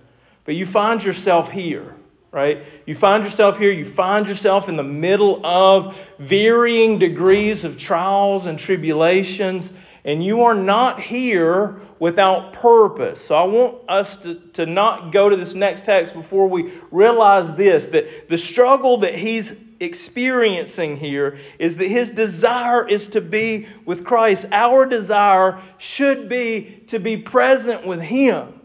But 0.45 0.57
you 0.57 0.67
find 0.67 1.01
yourself 1.05 1.53
here, 1.53 1.95
right? 2.33 2.65
You 2.85 2.97
find 2.97 3.23
yourself 3.23 3.59
here, 3.59 3.71
you 3.71 3.85
find 3.85 4.27
yourself 4.27 4.69
in 4.69 4.75
the 4.75 4.83
middle 4.83 5.47
of 5.47 5.97
varying 6.19 6.99
degrees 6.99 7.63
of 7.63 7.77
trials 7.77 8.47
and 8.47 8.59
tribulations, 8.59 9.71
and 10.05 10.25
you 10.25 10.43
are 10.43 10.55
not 10.55 11.01
here 11.01 11.81
without 11.99 12.53
purpose. 12.53 13.21
So 13.25 13.35
I 13.35 13.45
want 13.45 13.79
us 13.89 14.17
to, 14.19 14.35
to 14.55 14.67
not 14.67 15.13
go 15.13 15.29
to 15.29 15.37
this 15.37 15.55
next 15.55 15.85
text 15.85 16.15
before 16.15 16.49
we 16.49 16.73
realize 16.91 17.53
this 17.55 17.87
that 17.87 18.29
the 18.29 18.39
struggle 18.39 18.99
that 18.99 19.15
he's 19.15 19.55
experiencing 19.81 20.97
here 20.97 21.39
is 21.59 21.77
that 21.77 21.89
his 21.89 22.11
desire 22.11 22.87
is 22.89 23.09
to 23.09 23.21
be 23.21 23.69
with 23.85 24.05
Christ. 24.05 24.47
Our 24.53 24.87
desire 24.87 25.61
should 25.79 26.29
be 26.29 26.85
to 26.89 26.99
be 26.99 27.17
present 27.19 27.87
with 27.87 28.01
him. 28.01 28.61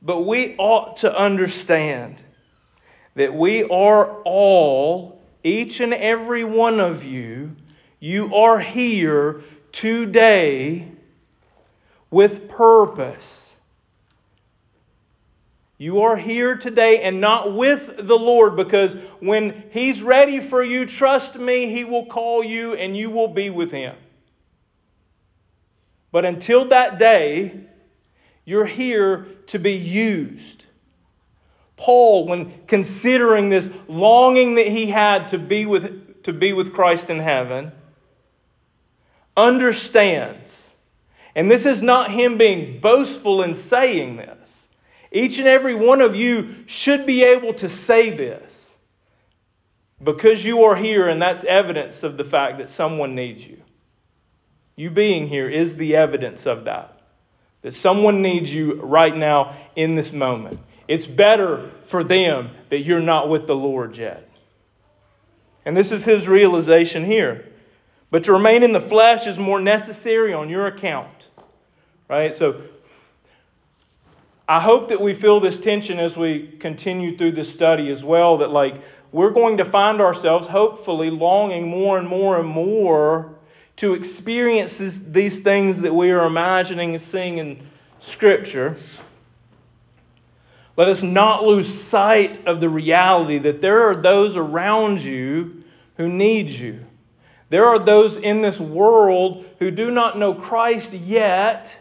But 0.00 0.22
we 0.22 0.56
ought 0.58 0.98
to 0.98 1.14
understand 1.14 2.22
that 3.14 3.34
we 3.34 3.64
are 3.64 4.22
all, 4.22 5.20
each 5.42 5.80
and 5.80 5.92
every 5.92 6.44
one 6.44 6.78
of 6.78 7.04
you, 7.04 7.56
you 8.00 8.34
are 8.34 8.60
here 8.60 9.42
today 9.72 10.88
with 12.10 12.48
purpose. 12.48 13.44
You 15.76 16.02
are 16.02 16.16
here 16.16 16.56
today 16.56 17.02
and 17.02 17.20
not 17.20 17.54
with 17.54 17.96
the 17.96 18.18
Lord 18.18 18.56
because 18.56 18.94
when 19.20 19.64
He's 19.70 20.02
ready 20.02 20.40
for 20.40 20.62
you, 20.62 20.86
trust 20.86 21.36
me, 21.36 21.70
He 21.70 21.84
will 21.84 22.06
call 22.06 22.42
you 22.42 22.74
and 22.74 22.96
you 22.96 23.10
will 23.10 23.28
be 23.28 23.50
with 23.50 23.70
Him. 23.70 23.94
But 26.10 26.24
until 26.24 26.68
that 26.68 26.98
day, 26.98 27.60
you're 28.44 28.66
here 28.66 29.26
to 29.48 29.58
be 29.58 29.74
used. 29.74 30.64
Paul, 31.76 32.26
when 32.26 32.66
considering 32.66 33.50
this 33.50 33.68
longing 33.86 34.56
that 34.56 34.66
he 34.66 34.86
had 34.86 35.28
to 35.28 35.38
be 35.38 35.64
with, 35.64 36.24
to 36.24 36.32
be 36.32 36.52
with 36.52 36.72
Christ 36.72 37.08
in 37.08 37.20
heaven, 37.20 37.72
understands, 39.38 40.74
and 41.34 41.50
this 41.50 41.64
is 41.64 41.80
not 41.80 42.10
him 42.10 42.36
being 42.36 42.80
boastful 42.80 43.42
in 43.42 43.54
saying 43.54 44.16
this 44.16 44.68
each 45.10 45.38
and 45.38 45.48
every 45.48 45.74
one 45.74 46.00
of 46.00 46.14
you 46.14 46.64
should 46.66 47.06
be 47.06 47.24
able 47.24 47.54
to 47.54 47.68
say 47.68 48.10
this 48.10 48.54
because 50.02 50.44
you 50.44 50.64
are 50.64 50.76
here, 50.76 51.08
and 51.08 51.20
that's 51.20 51.44
evidence 51.44 52.02
of 52.02 52.16
the 52.16 52.24
fact 52.24 52.58
that 52.58 52.70
someone 52.70 53.14
needs 53.14 53.44
you. 53.46 53.60
You 54.76 54.90
being 54.90 55.26
here 55.26 55.48
is 55.48 55.74
the 55.74 55.96
evidence 55.96 56.46
of 56.46 56.64
that. 56.66 57.00
That 57.62 57.74
someone 57.74 58.22
needs 58.22 58.52
you 58.52 58.80
right 58.80 59.16
now 59.16 59.56
in 59.74 59.96
this 59.96 60.12
moment. 60.12 60.60
It's 60.86 61.06
better 61.06 61.70
for 61.86 62.04
them 62.04 62.50
that 62.70 62.80
you're 62.80 63.00
not 63.00 63.28
with 63.28 63.46
the 63.46 63.56
Lord 63.56 63.96
yet. 63.96 64.28
And 65.64 65.76
this 65.76 65.90
is 65.90 66.04
his 66.04 66.28
realization 66.28 67.04
here. 67.04 67.46
But 68.10 68.24
to 68.24 68.32
remain 68.32 68.62
in 68.62 68.72
the 68.72 68.80
flesh 68.80 69.26
is 69.26 69.38
more 69.38 69.60
necessary 69.60 70.32
on 70.32 70.48
your 70.48 70.66
account. 70.66 71.28
Right? 72.08 72.34
So 72.34 72.62
I 74.48 74.60
hope 74.60 74.88
that 74.88 75.00
we 75.00 75.12
feel 75.12 75.40
this 75.40 75.58
tension 75.58 75.98
as 75.98 76.16
we 76.16 76.56
continue 76.58 77.18
through 77.18 77.32
this 77.32 77.52
study 77.52 77.90
as 77.90 78.02
well, 78.02 78.38
that 78.38 78.50
like 78.50 78.80
we're 79.12 79.30
going 79.30 79.58
to 79.58 79.64
find 79.64 80.00
ourselves 80.00 80.46
hopefully 80.46 81.10
longing 81.10 81.68
more 81.68 81.98
and 81.98 82.08
more 82.08 82.38
and 82.38 82.48
more 82.48 83.34
to 83.76 83.94
experience 83.94 84.78
this, 84.78 84.98
these 84.98 85.40
things 85.40 85.82
that 85.82 85.94
we 85.94 86.10
are 86.10 86.24
imagining 86.24 86.94
and 86.94 87.02
seeing 87.02 87.38
in 87.38 87.66
Scripture. 88.00 88.76
Let 90.76 90.88
us 90.88 91.02
not 91.02 91.44
lose 91.44 91.68
sight 91.68 92.46
of 92.46 92.60
the 92.60 92.68
reality 92.68 93.38
that 93.38 93.60
there 93.60 93.90
are 93.90 93.96
those 93.96 94.36
around 94.36 95.00
you 95.00 95.64
who 95.96 96.08
need 96.08 96.48
you. 96.48 96.86
There 97.50 97.66
are 97.66 97.78
those 97.78 98.16
in 98.16 98.42
this 98.42 98.60
world 98.60 99.46
who 99.58 99.70
do 99.70 99.90
not 99.90 100.18
know 100.18 100.34
Christ 100.34 100.92
yet 100.92 101.76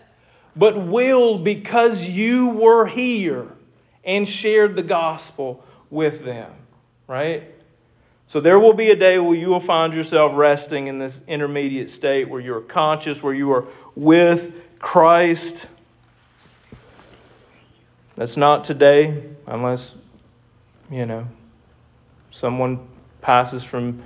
but 0.57 0.87
will 0.87 1.37
because 1.37 2.03
you 2.03 2.49
were 2.49 2.87
here 2.87 3.47
and 4.03 4.27
shared 4.27 4.75
the 4.75 4.83
gospel 4.83 5.63
with 5.89 6.25
them. 6.25 6.51
Right? 7.07 7.53
So 8.25 8.41
there 8.41 8.59
will 8.59 8.73
be 8.73 8.89
a 8.89 8.95
day 8.95 9.19
where 9.19 9.35
you 9.35 9.47
will 9.47 9.61
find 9.61 9.93
yourself 9.93 10.33
resting 10.35 10.87
in 10.87 10.99
this 10.99 11.21
intermediate 11.27 11.89
state 11.91 12.27
where 12.27 12.41
you're 12.41 12.61
conscious, 12.61 13.21
where 13.21 13.33
you 13.33 13.51
are 13.51 13.67
with 13.95 14.53
Christ. 14.79 15.67
That's 18.15 18.35
not 18.35 18.63
today, 18.63 19.23
unless, 19.45 19.93
you 20.89 21.05
know, 21.05 21.27
someone 22.31 22.87
passes 23.21 23.63
from 23.63 24.03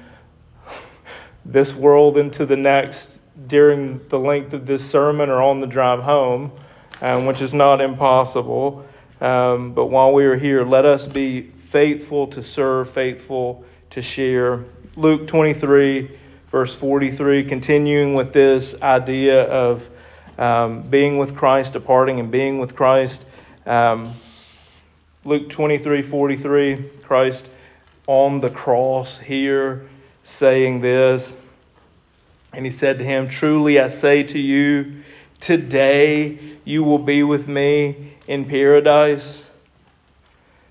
this 1.45 1.73
world 1.73 2.17
into 2.17 2.45
the 2.45 2.55
next 2.55 3.19
during 3.47 4.01
the 4.09 4.19
length 4.19 4.53
of 4.53 4.65
this 4.65 4.87
sermon 4.87 5.29
or 5.29 5.41
on 5.41 5.59
the 5.59 5.67
drive 5.67 6.01
home, 6.01 6.51
um, 7.01 7.25
which 7.25 7.41
is 7.41 7.53
not 7.53 7.81
impossible. 7.81 8.85
Um, 9.19 9.73
but 9.73 9.87
while 9.87 10.13
we 10.13 10.25
are 10.25 10.37
here, 10.37 10.63
let 10.63 10.85
us 10.85 11.05
be 11.05 11.41
faithful 11.41 12.27
to 12.27 12.43
serve, 12.43 12.91
faithful 12.91 13.63
to 13.91 14.01
share. 14.01 14.65
Luke 14.95 15.27
23, 15.27 16.09
verse 16.51 16.75
43, 16.75 17.45
continuing 17.45 18.13
with 18.13 18.33
this 18.33 18.75
idea 18.81 19.43
of 19.43 19.89
um, 20.37 20.83
being 20.83 21.17
with 21.17 21.35
Christ, 21.35 21.73
departing 21.73 22.19
and 22.19 22.31
being 22.31 22.59
with 22.59 22.75
Christ. 22.75 23.25
Um, 23.65 24.13
Luke 25.23 25.49
23, 25.49 26.01
43, 26.01 26.89
Christ 27.03 27.49
on 28.07 28.39
the 28.39 28.49
cross 28.49 29.17
here 29.17 29.87
saying 30.23 30.81
this. 30.81 31.33
And 32.53 32.65
he 32.65 32.71
said 32.71 32.97
to 32.99 33.05
him, 33.05 33.29
Truly 33.29 33.79
I 33.79 33.87
say 33.87 34.23
to 34.23 34.39
you, 34.39 35.03
today 35.39 36.57
you 36.65 36.83
will 36.83 36.99
be 36.99 37.23
with 37.23 37.47
me 37.47 38.13
in 38.27 38.45
paradise. 38.45 39.41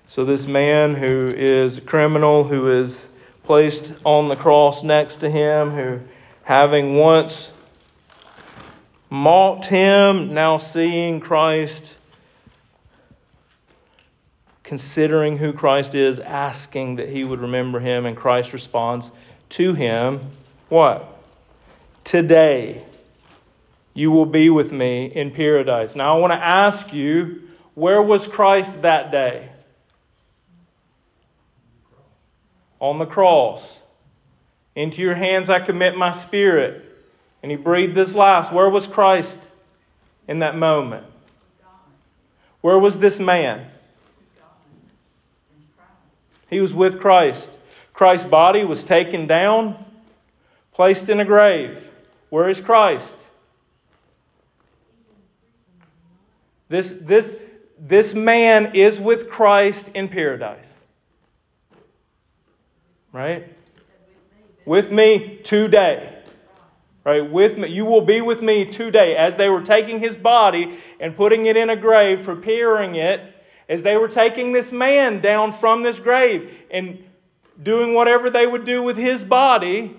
So, 0.07 0.25
this 0.25 0.45
man 0.45 0.95
who 0.95 1.29
is 1.29 1.77
a 1.77 1.81
criminal, 1.81 2.43
who 2.43 2.81
is 2.81 3.05
placed 3.43 3.91
on 4.03 4.27
the 4.27 4.35
cross 4.35 4.83
next 4.83 5.17
to 5.17 5.29
him, 5.29 5.71
who, 5.71 5.99
having 6.43 6.95
once 6.95 7.49
mocked 9.09 9.65
him, 9.65 10.33
now 10.33 10.57
seeing 10.57 11.19
Christ, 11.19 11.95
considering 14.63 15.37
who 15.37 15.53
Christ 15.53 15.95
is, 15.95 16.19
asking 16.19 16.97
that 16.97 17.09
he 17.09 17.23
would 17.23 17.39
remember 17.39 17.79
him, 17.79 18.05
and 18.05 18.15
Christ 18.15 18.53
responds 18.53 19.11
to 19.51 19.73
him, 19.73 20.31
What? 20.69 21.07
Today, 22.03 22.83
you 23.93 24.11
will 24.11 24.25
be 24.25 24.49
with 24.49 24.71
me 24.71 25.05
in 25.05 25.31
paradise. 25.31 25.95
Now, 25.95 26.15
I 26.15 26.19
want 26.19 26.31
to 26.31 26.43
ask 26.43 26.93
you, 26.93 27.41
where 27.75 28.01
was 28.01 28.27
Christ 28.27 28.81
that 28.81 29.11
day? 29.11 29.49
On 32.79 32.99
the 32.99 33.05
cross. 33.05 33.79
Into 34.75 35.01
your 35.01 35.15
hands 35.15 35.49
I 35.49 35.59
commit 35.59 35.95
my 35.95 36.11
spirit. 36.13 36.85
And 37.43 37.51
he 37.51 37.57
breathed 37.57 37.97
his 37.97 38.15
last. 38.15 38.51
Where 38.51 38.69
was 38.69 38.87
Christ 38.87 39.39
in 40.27 40.39
that 40.39 40.55
moment? 40.55 41.05
Where 42.61 42.79
was 42.79 42.97
this 42.97 43.19
man? 43.19 43.67
He 46.49 46.59
was 46.61 46.73
with 46.73 46.99
Christ. 46.99 47.49
Christ's 48.01 48.27
body 48.27 48.65
was 48.65 48.83
taken 48.83 49.27
down, 49.27 49.75
placed 50.73 51.09
in 51.09 51.19
a 51.19 51.23
grave. 51.23 51.87
Where 52.31 52.49
is 52.49 52.59
Christ? 52.59 53.15
This, 56.67 56.95
this, 56.99 57.35
this 57.79 58.15
man 58.15 58.75
is 58.75 58.99
with 58.99 59.29
Christ 59.29 59.87
in 59.93 60.07
paradise. 60.07 60.73
Right? 63.11 63.55
With 64.65 64.91
me 64.91 65.39
today. 65.43 66.23
Right? 67.03 67.31
With 67.31 67.55
me. 67.55 67.67
You 67.67 67.85
will 67.85 68.01
be 68.01 68.21
with 68.21 68.41
me 68.41 68.65
today. 68.65 69.15
As 69.15 69.35
they 69.35 69.47
were 69.47 69.61
taking 69.61 69.99
his 69.99 70.17
body 70.17 70.79
and 70.99 71.15
putting 71.15 71.45
it 71.45 71.55
in 71.55 71.69
a 71.69 71.75
grave, 71.75 72.25
preparing 72.25 72.95
it, 72.95 73.21
as 73.69 73.83
they 73.83 73.95
were 73.95 74.07
taking 74.07 74.53
this 74.53 74.71
man 74.71 75.21
down 75.21 75.53
from 75.53 75.83
this 75.83 75.99
grave 75.99 76.51
and 76.71 76.97
doing 77.61 77.93
whatever 77.93 78.29
they 78.29 78.45
would 78.45 78.65
do 78.65 78.81
with 78.83 78.97
his 78.97 79.23
body, 79.23 79.95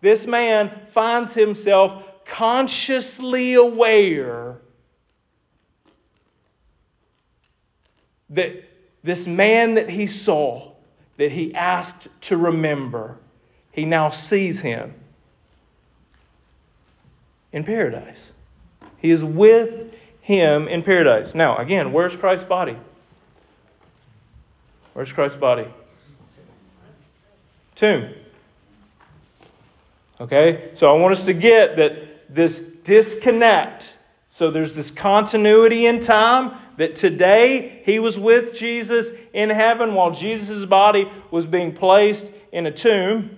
this 0.00 0.26
man 0.26 0.86
finds 0.88 1.32
himself 1.34 2.02
consciously 2.24 3.54
aware 3.54 4.58
that 8.30 8.64
this 9.02 9.26
man 9.26 9.74
that 9.74 9.90
he 9.90 10.06
saw, 10.06 10.72
that 11.16 11.32
he 11.32 11.54
asked 11.54 12.08
to 12.22 12.36
remember, 12.36 13.16
he 13.72 13.84
now 13.84 14.10
sees 14.10 14.60
him 14.60 14.94
in 17.52 17.64
paradise. 17.64 18.30
He 18.98 19.10
is 19.10 19.24
with 19.24 19.94
him 20.20 20.68
in 20.68 20.82
paradise. 20.82 21.34
Now, 21.34 21.56
again, 21.56 21.92
where's 21.92 22.14
Christ's 22.16 22.44
body? 22.44 22.76
Where's 24.92 25.12
Christ's 25.12 25.38
body? 25.38 25.66
Tomb. 27.80 28.12
Okay? 30.20 30.72
So 30.74 30.94
I 30.94 31.00
want 31.00 31.12
us 31.16 31.22
to 31.22 31.32
get 31.32 31.76
that 31.76 32.34
this 32.34 32.58
disconnect. 32.84 33.94
So 34.28 34.50
there's 34.50 34.74
this 34.74 34.90
continuity 34.90 35.86
in 35.86 36.00
time 36.00 36.58
that 36.76 36.94
today 36.94 37.80
he 37.86 37.98
was 37.98 38.18
with 38.18 38.52
Jesus 38.52 39.10
in 39.32 39.48
heaven 39.48 39.94
while 39.94 40.10
Jesus' 40.10 40.66
body 40.66 41.10
was 41.30 41.46
being 41.46 41.72
placed 41.74 42.30
in 42.52 42.66
a 42.66 42.70
tomb. 42.70 43.36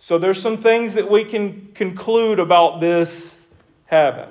So 0.00 0.18
there's 0.18 0.42
some 0.42 0.58
things 0.58 0.92
that 0.92 1.10
we 1.10 1.24
can 1.24 1.72
conclude 1.72 2.40
about 2.40 2.82
this 2.82 3.34
heaven, 3.86 4.28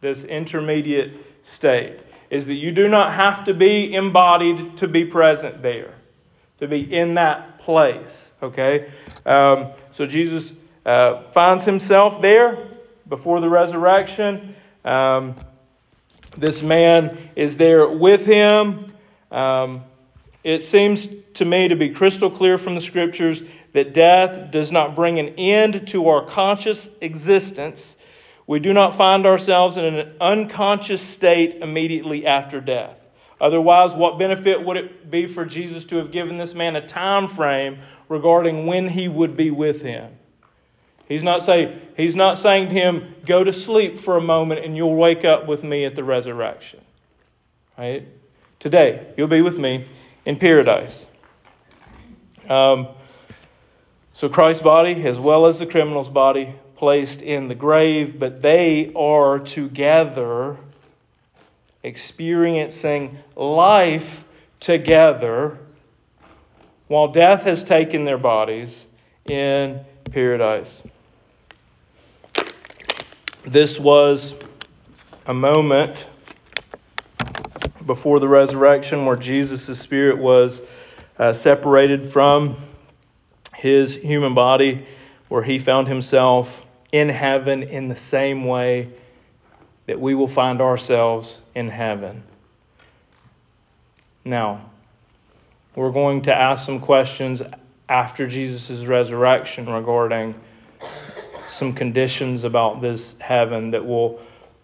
this 0.00 0.24
intermediate 0.24 1.14
state, 1.44 2.00
is 2.28 2.46
that 2.46 2.54
you 2.54 2.72
do 2.72 2.88
not 2.88 3.14
have 3.14 3.44
to 3.44 3.54
be 3.54 3.94
embodied 3.94 4.78
to 4.78 4.88
be 4.88 5.04
present 5.04 5.62
there, 5.62 5.94
to 6.60 6.68
be 6.68 6.80
in 6.80 7.14
that 7.14 7.58
place. 7.58 8.32
Okay? 8.42 8.90
Um, 9.24 9.72
so 9.92 10.06
Jesus 10.06 10.52
uh, 10.84 11.30
finds 11.32 11.64
himself 11.64 12.20
there 12.20 12.68
before 13.08 13.40
the 13.40 13.48
resurrection. 13.48 14.54
Um, 14.84 15.36
this 16.36 16.62
man 16.62 17.30
is 17.36 17.56
there 17.56 17.88
with 17.88 18.24
him. 18.24 18.92
Um, 19.30 19.82
it 20.44 20.62
seems 20.62 21.08
to 21.34 21.44
me 21.44 21.68
to 21.68 21.76
be 21.76 21.90
crystal 21.90 22.30
clear 22.30 22.58
from 22.58 22.74
the 22.74 22.80
scriptures 22.80 23.42
that 23.72 23.92
death 23.92 24.50
does 24.50 24.72
not 24.72 24.96
bring 24.96 25.18
an 25.18 25.28
end 25.38 25.88
to 25.88 26.08
our 26.08 26.26
conscious 26.26 26.88
existence. 27.00 27.96
We 28.46 28.60
do 28.60 28.72
not 28.72 28.96
find 28.96 29.26
ourselves 29.26 29.76
in 29.76 29.84
an 29.84 30.16
unconscious 30.20 31.02
state 31.02 31.56
immediately 31.56 32.26
after 32.26 32.60
death. 32.60 32.97
Otherwise, 33.40 33.92
what 33.92 34.18
benefit 34.18 34.64
would 34.64 34.76
it 34.76 35.10
be 35.10 35.26
for 35.26 35.44
Jesus 35.44 35.84
to 35.86 35.96
have 35.96 36.10
given 36.10 36.38
this 36.38 36.54
man 36.54 36.74
a 36.76 36.86
time 36.86 37.28
frame 37.28 37.78
regarding 38.08 38.66
when 38.66 38.88
he 38.88 39.08
would 39.08 39.36
be 39.36 39.50
with 39.50 39.80
him? 39.80 40.12
He's 41.06 41.22
not, 41.22 41.42
say, 41.42 41.78
he's 41.96 42.14
not 42.14 42.36
saying 42.36 42.68
to 42.68 42.74
him, 42.74 43.14
Go 43.24 43.44
to 43.44 43.52
sleep 43.52 44.00
for 44.00 44.16
a 44.16 44.20
moment 44.20 44.64
and 44.64 44.76
you'll 44.76 44.96
wake 44.96 45.24
up 45.24 45.46
with 45.46 45.62
me 45.62 45.84
at 45.84 45.94
the 45.94 46.04
resurrection. 46.04 46.80
Right? 47.78 48.06
Today, 48.58 49.14
you'll 49.16 49.28
be 49.28 49.40
with 49.40 49.58
me 49.58 49.86
in 50.26 50.36
paradise. 50.36 51.06
Um, 52.48 52.88
so 54.14 54.28
Christ's 54.28 54.62
body, 54.62 55.06
as 55.06 55.18
well 55.18 55.46
as 55.46 55.60
the 55.60 55.66
criminal's 55.66 56.08
body, 56.08 56.54
placed 56.76 57.22
in 57.22 57.48
the 57.48 57.54
grave, 57.54 58.18
but 58.18 58.42
they 58.42 58.92
are 58.94 59.38
together 59.38 60.56
experiencing 61.82 63.18
life 63.36 64.24
together 64.60 65.58
while 66.88 67.08
death 67.08 67.42
has 67.42 67.62
taken 67.62 68.04
their 68.04 68.18
bodies 68.18 68.86
in 69.26 69.84
paradise. 70.10 70.82
This 73.46 73.78
was 73.78 74.34
a 75.26 75.34
moment 75.34 76.06
before 77.86 78.20
the 78.20 78.28
resurrection 78.28 79.06
where 79.06 79.16
Jesus' 79.16 79.78
spirit 79.78 80.18
was 80.18 80.60
uh, 81.18 81.32
separated 81.32 82.10
from 82.12 82.56
his 83.54 83.94
human 83.94 84.34
body, 84.34 84.86
where 85.28 85.42
he 85.42 85.58
found 85.58 85.88
himself 85.88 86.64
in 86.92 87.08
heaven 87.08 87.62
in 87.62 87.88
the 87.88 87.96
same 87.96 88.44
way 88.44 88.90
that 89.88 89.98
we 89.98 90.14
will 90.14 90.28
find 90.28 90.60
ourselves 90.60 91.40
in 91.54 91.70
heaven. 91.70 92.22
Now, 94.22 94.70
we're 95.74 95.92
going 95.92 96.22
to 96.22 96.34
ask 96.34 96.66
some 96.66 96.80
questions 96.80 97.40
after 97.88 98.26
Jesus' 98.26 98.84
resurrection 98.84 99.66
regarding 99.66 100.38
some 101.48 101.72
conditions 101.72 102.44
about 102.44 102.82
this 102.82 103.16
heaven 103.18 103.70
that 103.70 103.86
will 103.86 104.20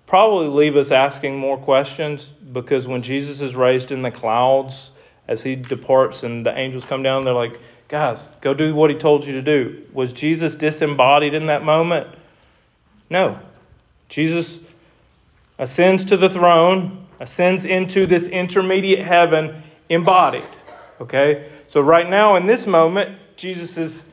probably 0.06 0.48
leave 0.48 0.76
us 0.76 0.90
asking 0.90 1.38
more 1.38 1.56
questions 1.56 2.24
because 2.52 2.86
when 2.86 3.00
Jesus 3.00 3.40
is 3.40 3.56
raised 3.56 3.92
in 3.92 4.02
the 4.02 4.10
clouds, 4.10 4.90
as 5.26 5.42
he 5.42 5.56
departs 5.56 6.22
and 6.22 6.44
the 6.44 6.54
angels 6.54 6.84
come 6.84 7.02
down, 7.02 7.24
they're 7.24 7.32
like, 7.32 7.58
guys, 7.88 8.22
go 8.42 8.52
do 8.52 8.74
what 8.74 8.90
he 8.90 8.96
told 8.96 9.26
you 9.26 9.32
to 9.32 9.42
do. 9.42 9.84
Was 9.94 10.12
Jesus 10.12 10.54
disembodied 10.54 11.32
in 11.32 11.46
that 11.46 11.64
moment? 11.64 12.08
No. 13.08 13.38
Jesus 14.10 14.58
ascends 15.58 16.04
to 16.06 16.16
the 16.16 16.28
throne, 16.28 17.06
ascends 17.20 17.64
into 17.64 18.06
this 18.06 18.26
intermediate 18.26 19.04
heaven 19.04 19.62
embodied. 19.88 20.48
Okay? 21.00 21.50
So, 21.66 21.80
right 21.80 22.08
now, 22.08 22.36
in 22.36 22.46
this 22.46 22.66
moment, 22.66 23.18
Jesus 23.36 23.76
is 23.76 24.04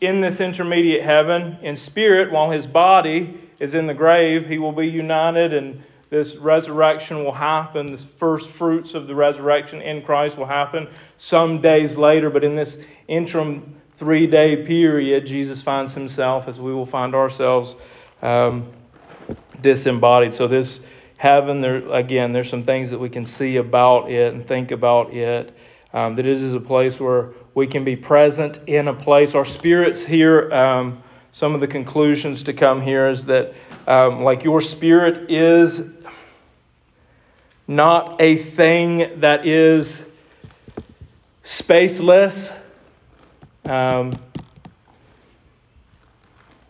in 0.00 0.20
this 0.20 0.40
intermediate 0.40 1.02
heaven 1.02 1.58
in 1.62 1.76
spirit, 1.76 2.30
while 2.30 2.50
his 2.50 2.66
body 2.66 3.40
is 3.58 3.74
in 3.74 3.86
the 3.86 3.94
grave. 3.94 4.46
He 4.46 4.58
will 4.58 4.72
be 4.72 4.86
united, 4.86 5.54
and 5.54 5.82
this 6.10 6.36
resurrection 6.36 7.24
will 7.24 7.32
happen. 7.32 7.92
The 7.92 7.98
first 7.98 8.50
fruits 8.50 8.94
of 8.94 9.06
the 9.06 9.14
resurrection 9.14 9.80
in 9.80 10.02
Christ 10.02 10.36
will 10.36 10.46
happen 10.46 10.88
some 11.16 11.60
days 11.60 11.96
later, 11.96 12.30
but 12.30 12.44
in 12.44 12.54
this 12.54 12.76
interim 13.08 13.76
three 13.94 14.26
day 14.26 14.66
period, 14.66 15.26
Jesus 15.26 15.62
finds 15.62 15.94
himself, 15.94 16.48
as 16.48 16.60
we 16.60 16.72
will 16.72 16.86
find 16.86 17.14
ourselves, 17.14 17.74
um, 18.22 18.70
disembodied. 19.60 20.34
So, 20.34 20.48
this 20.48 20.80
heaven, 21.16 21.60
there 21.60 21.88
again, 21.92 22.32
there's 22.32 22.50
some 22.50 22.64
things 22.64 22.90
that 22.90 22.98
we 22.98 23.08
can 23.08 23.24
see 23.24 23.56
about 23.56 24.10
it 24.10 24.34
and 24.34 24.46
think 24.46 24.70
about 24.70 25.12
it. 25.12 25.56
Um, 25.92 26.16
that 26.16 26.26
it 26.26 26.42
is 26.42 26.52
a 26.52 26.60
place 26.60 27.00
where 27.00 27.30
we 27.54 27.66
can 27.66 27.84
be 27.84 27.96
present 27.96 28.58
in 28.66 28.88
a 28.88 28.92
place. 28.92 29.34
Our 29.34 29.46
spirits 29.46 30.04
here, 30.04 30.52
um, 30.52 31.02
some 31.32 31.54
of 31.54 31.60
the 31.60 31.66
conclusions 31.66 32.42
to 32.44 32.52
come 32.52 32.82
here 32.82 33.08
is 33.08 33.24
that, 33.26 33.54
um, 33.86 34.22
like, 34.22 34.44
your 34.44 34.60
spirit 34.60 35.30
is 35.30 35.80
not 37.66 38.20
a 38.20 38.36
thing 38.36 39.20
that 39.20 39.46
is 39.46 40.02
spaceless. 41.44 42.54
Um, 43.64 44.18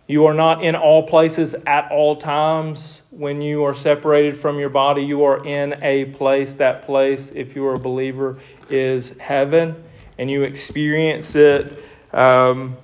you 0.07 0.27
are 0.27 0.35
not 0.35 0.65
in 0.65 0.77
all 0.77 1.09
places 1.09 1.55
at 1.67 1.91
all 1.91 2.17
times. 2.17 3.01
When 3.11 3.41
you 3.41 3.65
are 3.65 3.75
separated 3.75 4.37
from 4.37 4.59
your 4.59 4.69
body, 4.69 5.03
you 5.03 5.25
are 5.25 5.45
in 5.45 5.83
a 5.83 6.05
place. 6.05 6.53
That 6.55 6.87
place, 6.87 7.33
if 7.35 7.57
you 7.57 7.67
are 7.67 7.75
a 7.75 7.79
believer, 7.79 8.39
is 8.71 9.13
heaven 9.19 9.83
and 10.19 10.31
you 10.31 10.43
experience 10.43 11.35
it, 11.35 11.83
um, 12.13 12.77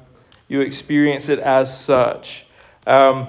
you 0.49 0.61
experience 0.61 1.29
it 1.29 1.39
as 1.39 1.85
such. 1.85 2.45
Um, 2.87 3.29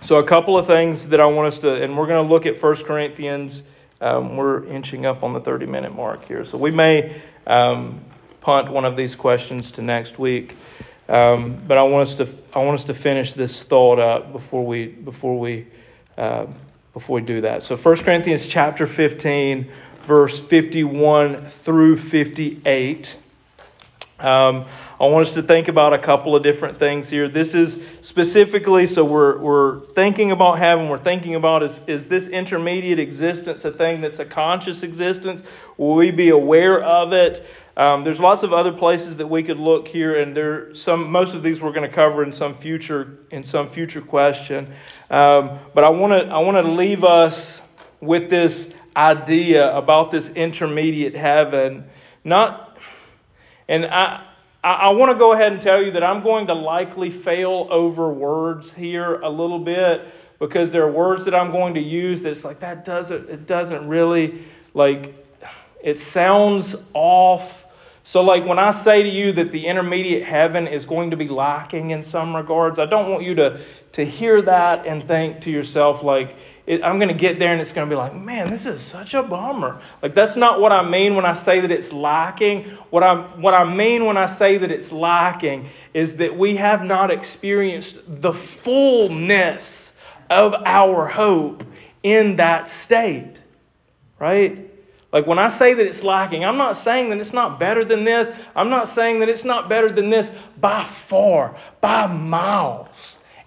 so, 0.00 0.18
a 0.18 0.26
couple 0.26 0.58
of 0.58 0.66
things 0.66 1.08
that 1.08 1.20
I 1.20 1.26
want 1.26 1.48
us 1.48 1.58
to, 1.60 1.82
and 1.82 1.96
we're 1.96 2.06
going 2.06 2.26
to 2.26 2.32
look 2.32 2.46
at 2.46 2.62
1 2.62 2.84
Corinthians. 2.84 3.62
Um, 4.00 4.36
we're 4.36 4.64
inching 4.66 5.06
up 5.06 5.22
on 5.22 5.32
the 5.32 5.40
30 5.40 5.66
minute 5.66 5.94
mark 5.94 6.26
here. 6.26 6.44
So, 6.44 6.58
we 6.58 6.70
may 6.70 7.22
um, 7.46 8.00
punt 8.40 8.70
one 8.70 8.84
of 8.84 8.96
these 8.96 9.14
questions 9.14 9.72
to 9.72 9.82
next 9.82 10.18
week. 10.18 10.56
Um, 11.08 11.62
but 11.66 11.78
I 11.78 11.82
want 11.84 12.08
us 12.08 12.14
to 12.16 12.28
I 12.52 12.58
want 12.64 12.80
us 12.80 12.86
to 12.86 12.94
finish 12.94 13.32
this 13.32 13.62
thought 13.62 13.98
up 13.98 14.32
before 14.32 14.66
we 14.66 14.86
before 14.86 15.38
we 15.38 15.66
uh, 16.18 16.46
before 16.92 17.20
we 17.20 17.26
do 17.26 17.42
that. 17.42 17.62
So 17.62 17.76
1 17.76 17.96
Corinthians 17.98 18.48
chapter 18.48 18.86
15 18.86 19.70
verse 20.06 20.38
51 20.38 21.46
through 21.46 21.96
58. 21.96 23.16
Um, 24.18 24.66
I 24.98 25.04
want 25.04 25.26
us 25.26 25.34
to 25.34 25.42
think 25.42 25.68
about 25.68 25.92
a 25.92 25.98
couple 25.98 26.34
of 26.34 26.42
different 26.42 26.78
things 26.78 27.10
here. 27.10 27.28
This 27.28 27.54
is 27.54 27.76
specifically, 28.00 28.86
so 28.86 29.04
we're, 29.04 29.38
we're 29.38 29.80
thinking 29.88 30.30
about 30.30 30.58
heaven, 30.58 30.88
we're 30.88 30.96
thinking 30.96 31.34
about 31.34 31.62
is, 31.62 31.82
is 31.86 32.08
this 32.08 32.28
intermediate 32.28 32.98
existence 32.98 33.66
a 33.66 33.72
thing 33.72 34.00
that's 34.00 34.20
a 34.20 34.24
conscious 34.24 34.82
existence? 34.82 35.42
Will 35.76 35.96
we 35.96 36.12
be 36.12 36.30
aware 36.30 36.82
of 36.82 37.12
it? 37.12 37.46
Um, 37.76 38.04
there's 38.04 38.20
lots 38.20 38.42
of 38.42 38.54
other 38.54 38.72
places 38.72 39.16
that 39.16 39.26
we 39.26 39.42
could 39.42 39.58
look 39.58 39.86
here, 39.86 40.18
and 40.18 40.34
there 40.34 40.74
some 40.74 41.10
most 41.10 41.34
of 41.34 41.42
these 41.42 41.60
we're 41.60 41.72
going 41.72 41.86
to 41.86 41.94
cover 41.94 42.22
in 42.22 42.32
some 42.32 42.54
future 42.54 43.18
in 43.30 43.44
some 43.44 43.68
future 43.68 44.00
question. 44.00 44.72
Um, 45.10 45.58
but 45.74 45.84
I 45.84 45.90
want 45.90 46.12
to 46.14 46.32
I 46.32 46.38
want 46.38 46.56
to 46.56 46.72
leave 46.72 47.04
us 47.04 47.60
with 48.00 48.30
this 48.30 48.72
idea 48.96 49.76
about 49.76 50.10
this 50.10 50.30
intermediate 50.30 51.14
heaven. 51.14 51.84
Not, 52.24 52.78
and 53.68 53.84
I, 53.84 54.25
I, 54.66 54.72
I 54.72 54.88
want 54.88 55.12
to 55.12 55.16
go 55.16 55.32
ahead 55.32 55.52
and 55.52 55.62
tell 55.62 55.80
you 55.80 55.92
that 55.92 56.02
I'm 56.02 56.24
going 56.24 56.48
to 56.48 56.54
likely 56.54 57.08
fail 57.08 57.68
over 57.70 58.12
words 58.12 58.72
here 58.72 59.20
a 59.20 59.30
little 59.30 59.60
bit 59.60 60.12
because 60.40 60.72
there 60.72 60.82
are 60.82 60.90
words 60.90 61.24
that 61.26 61.36
I'm 61.36 61.52
going 61.52 61.74
to 61.74 61.80
use 61.80 62.20
that's 62.20 62.44
like 62.44 62.58
that 62.60 62.84
doesn't 62.84 63.30
it 63.30 63.46
doesn't 63.46 63.86
really 63.86 64.44
like 64.74 65.14
it 65.84 66.00
sounds 66.00 66.74
off. 66.94 67.64
So 68.02 68.22
like 68.22 68.44
when 68.44 68.58
I 68.58 68.72
say 68.72 69.04
to 69.04 69.08
you 69.08 69.32
that 69.34 69.52
the 69.52 69.66
intermediate 69.66 70.24
heaven 70.24 70.66
is 70.66 70.84
going 70.84 71.10
to 71.12 71.16
be 71.16 71.28
lacking 71.28 71.90
in 71.90 72.02
some 72.02 72.34
regards, 72.34 72.80
I 72.80 72.86
don't 72.86 73.08
want 73.08 73.22
you 73.22 73.36
to 73.36 73.64
to 73.92 74.04
hear 74.04 74.42
that 74.42 74.84
and 74.84 75.06
think 75.06 75.42
to 75.42 75.50
yourself 75.50 76.02
like 76.02 76.36
it, 76.66 76.82
I'm 76.82 76.98
going 76.98 77.08
to 77.08 77.14
get 77.14 77.38
there 77.38 77.52
and 77.52 77.60
it's 77.60 77.70
going 77.72 77.88
to 77.88 77.92
be 77.92 77.96
like, 77.96 78.14
man, 78.14 78.50
this 78.50 78.66
is 78.66 78.82
such 78.82 79.14
a 79.14 79.22
bummer. 79.22 79.80
Like 80.02 80.14
that's 80.14 80.36
not 80.36 80.60
what 80.60 80.72
I 80.72 80.88
mean 80.88 81.14
when 81.14 81.24
I 81.24 81.34
say 81.34 81.60
that 81.60 81.70
it's 81.70 81.92
lacking. 81.92 82.64
What 82.90 83.04
I 83.04 83.14
what 83.36 83.54
I 83.54 83.64
mean 83.64 84.04
when 84.04 84.16
I 84.16 84.26
say 84.26 84.58
that 84.58 84.70
it's 84.70 84.90
lacking 84.90 85.68
is 85.94 86.16
that 86.16 86.36
we 86.36 86.56
have 86.56 86.82
not 86.82 87.10
experienced 87.10 87.98
the 88.06 88.32
fullness 88.32 89.92
of 90.28 90.54
our 90.54 91.06
hope 91.06 91.62
in 92.02 92.36
that 92.36 92.66
state. 92.68 93.40
Right? 94.18 94.68
Like 95.12 95.26
when 95.26 95.38
I 95.38 95.48
say 95.48 95.72
that 95.72 95.86
it's 95.86 96.02
lacking, 96.02 96.44
I'm 96.44 96.56
not 96.56 96.76
saying 96.76 97.10
that 97.10 97.18
it's 97.18 97.32
not 97.32 97.60
better 97.60 97.84
than 97.84 98.02
this. 98.02 98.28
I'm 98.56 98.70
not 98.70 98.88
saying 98.88 99.20
that 99.20 99.28
it's 99.28 99.44
not 99.44 99.68
better 99.68 99.92
than 99.92 100.10
this 100.10 100.32
by 100.58 100.82
far, 100.82 101.56
by 101.80 102.08
miles 102.08 102.88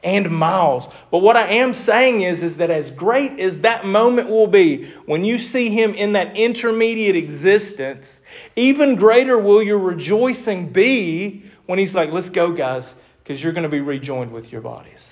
and 0.04 0.30
miles. 0.32 0.88
But 1.12 1.20
what 1.20 1.36
I 1.36 1.50
am 1.56 1.74
saying 1.74 2.22
is, 2.22 2.42
is 2.42 2.58
that 2.58 2.72
as 2.72 2.90
great 2.92 3.40
as 3.40 3.60
that 3.60 3.86
moment 3.86 4.30
will 4.30 4.48
be 4.48 4.92
when 5.06 5.26
you 5.26 5.38
see 5.38 5.70
him 5.70 5.94
in 5.94 6.14
that 6.14 6.38
intermediate 6.38 7.16
existence, 7.16 8.22
even 8.56 8.96
greater 8.96 9.38
will 9.38 9.62
your 9.62 9.80
rejoicing 9.80 10.72
be 10.72 11.44
when 11.66 11.80
he's 11.80 11.94
like, 11.94 12.12
let's 12.12 12.30
go, 12.30 12.52
guys, 12.52 12.94
because 13.24 13.44
you're 13.44 13.54
going 13.54 13.64
to 13.64 13.70
be 13.70 13.82
rejoined 13.82 14.32
with 14.32 14.52
your 14.52 14.62
bodies. 14.62 15.06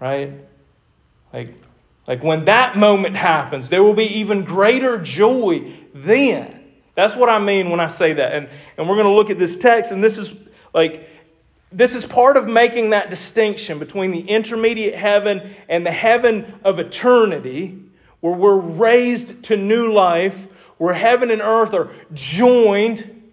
Right? 0.00 0.32
Like, 1.32 1.54
like 2.06 2.22
when 2.22 2.46
that 2.46 2.76
moment 2.76 3.16
happens, 3.16 3.68
there 3.68 3.82
will 3.82 3.94
be 3.94 4.18
even 4.18 4.44
greater 4.44 4.98
joy 4.98 5.76
then. 5.94 6.64
That's 6.96 7.14
what 7.14 7.28
I 7.28 7.38
mean 7.38 7.70
when 7.70 7.78
I 7.78 7.88
say 7.88 8.14
that. 8.14 8.32
And, 8.34 8.48
and 8.76 8.88
we're 8.88 8.96
going 8.96 9.06
to 9.06 9.12
look 9.12 9.30
at 9.30 9.38
this 9.38 9.56
text, 9.56 9.92
and 9.92 10.02
this 10.02 10.18
is 10.18 10.32
like 10.74 11.08
this 11.70 11.94
is 11.94 12.04
part 12.04 12.36
of 12.36 12.46
making 12.46 12.90
that 12.90 13.10
distinction 13.10 13.78
between 13.78 14.10
the 14.10 14.20
intermediate 14.20 14.94
heaven 14.94 15.54
and 15.68 15.84
the 15.84 15.92
heaven 15.92 16.60
of 16.64 16.78
eternity, 16.78 17.78
where 18.20 18.32
we're 18.32 18.56
raised 18.56 19.42
to 19.44 19.56
new 19.56 19.92
life, 19.92 20.46
where 20.78 20.94
heaven 20.94 21.30
and 21.30 21.42
earth 21.42 21.74
are 21.74 21.90
joined, 22.14 23.30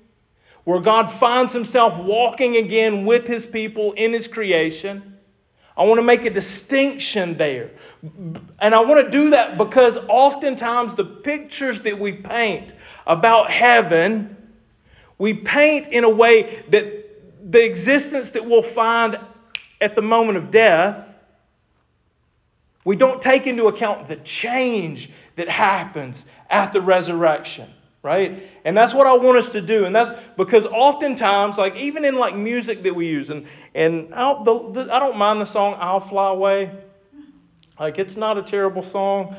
where 0.65 0.82
God 0.82 1.10
finds 1.12 1.54
himself 1.54 1.98
walking 1.98 2.58
again 2.58 3.06
with 3.06 3.26
his 3.26 3.45
people 3.45 3.93
in 3.93 4.12
his 4.12 4.28
creation. 4.28 5.17
I 5.78 5.84
want 5.84 6.00
to 6.00 6.04
make 6.04 6.26
a 6.26 6.30
distinction 6.30 7.38
there. 7.38 7.71
And 8.60 8.76
I 8.76 8.80
want 8.82 9.06
to 9.06 9.12
do 9.12 9.32
that 9.32 9.58
because 9.58 9.98
oftentimes 10.10 10.95
the 10.95 11.04
pictures 11.04 11.82
that 11.82 12.00
we 12.00 12.13
paint 12.13 12.74
about 13.08 13.50
heaven, 13.50 14.36
we 15.17 15.34
paint 15.34 15.88
in 15.88 16.04
a 16.04 16.10
way 16.10 16.63
that 16.69 17.05
the 17.46 17.64
existence 17.64 18.32
that 18.32 18.46
we'll 18.46 18.64
find 18.64 19.20
at 19.80 19.96
the 19.96 20.02
moment 20.02 20.38
of 20.38 20.50
death, 20.50 21.16
we 22.84 22.96
don't 22.96 23.22
take 23.22 23.48
into 23.48 23.68
account 23.68 24.08
the 24.08 24.16
change 24.18 25.10
that 25.36 25.48
happens 25.48 26.26
at 26.50 26.74
the 26.74 26.82
resurrection, 26.82 27.70
right? 28.02 28.50
And 28.64 28.76
that's 28.76 28.94
what 28.94 29.06
I 29.06 29.14
want 29.14 29.38
us 29.38 29.50
to 29.50 29.62
do. 29.62 29.86
And 29.86 29.96
that's 29.96 30.20
because 30.38 30.66
oftentimes, 30.66 31.58
like 31.58 31.76
even 31.76 32.04
in 32.04 32.16
like 32.16 32.36
music 32.36 32.84
that 32.84 32.96
we 32.96 33.08
use, 33.08 33.30
and 33.30 33.48
and 33.74 34.14
I 34.14 34.22
don't, 34.44 34.74
the, 34.74 34.84
the, 34.84 34.94
I 34.94 35.00
don't 35.00 35.18
mind 35.18 35.42
the 35.42 35.46
song 35.46 35.76
"I'll 35.80 36.00
Fly 36.00 36.30
Away." 36.30 36.72
Like 37.80 38.00
it's 38.00 38.16
not 38.16 38.38
a 38.38 38.44
terrible 38.44 38.82
song, 38.82 39.36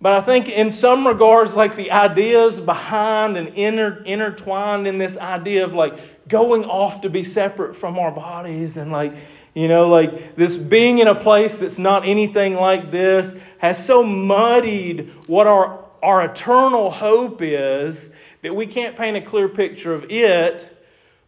but 0.00 0.12
I 0.12 0.20
think 0.20 0.48
in 0.48 0.70
some 0.70 1.06
regards, 1.06 1.54
like 1.54 1.76
the 1.76 1.90
ideas 1.90 2.60
behind 2.60 3.36
and 3.36 3.48
inter, 3.48 4.02
intertwined 4.04 4.86
in 4.86 4.98
this 4.98 5.16
idea 5.16 5.64
of 5.64 5.72
like 5.72 6.28
going 6.28 6.64
off 6.64 7.00
to 7.02 7.10
be 7.10 7.24
separate 7.24 7.76
from 7.76 7.98
our 7.98 8.10
bodies 8.10 8.76
and 8.76 8.92
like 8.92 9.14
you 9.54 9.68
know 9.68 9.88
like 9.88 10.36
this 10.36 10.56
being 10.56 10.98
in 10.98 11.08
a 11.08 11.14
place 11.14 11.54
that's 11.54 11.78
not 11.78 12.06
anything 12.06 12.54
like 12.54 12.90
this 12.90 13.32
has 13.58 13.82
so 13.82 14.02
muddied 14.02 15.12
what 15.28 15.46
our 15.46 15.84
our 16.02 16.24
eternal 16.24 16.90
hope 16.90 17.40
is 17.40 18.10
that 18.42 18.54
we 18.54 18.66
can't 18.66 18.96
paint 18.96 19.16
a 19.16 19.20
clear 19.20 19.48
picture 19.48 19.94
of 19.94 20.10
it 20.10 20.72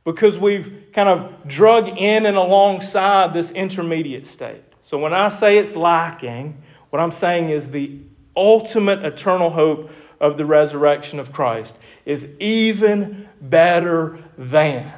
because 0.05 0.39
we've 0.39 0.87
kind 0.93 1.09
of 1.09 1.49
drug 1.49 1.89
in 1.89 2.27
and 2.27 2.37
alongside 2.37 3.35
this 3.35 3.51
intermediate 3.51 4.27
state. 4.27 4.63
So 4.85 4.99
when 4.99 5.13
I 5.13 5.29
say 5.29 5.59
it's 5.59 5.75
lacking, 5.75 6.63
what 6.91 7.01
I'm 7.01 7.11
saying 7.11 7.51
is 7.51 7.69
the 7.69 7.99
ultimate 8.39 9.05
eternal 9.05 9.51
hope 9.51 9.91
of 10.21 10.39
the 10.39 10.47
resurrection 10.47 11.19
of 11.19 11.33
Christ 11.33 11.75
is 12.07 12.27
even 12.39 13.29
better 13.41 14.19
than 14.39 14.93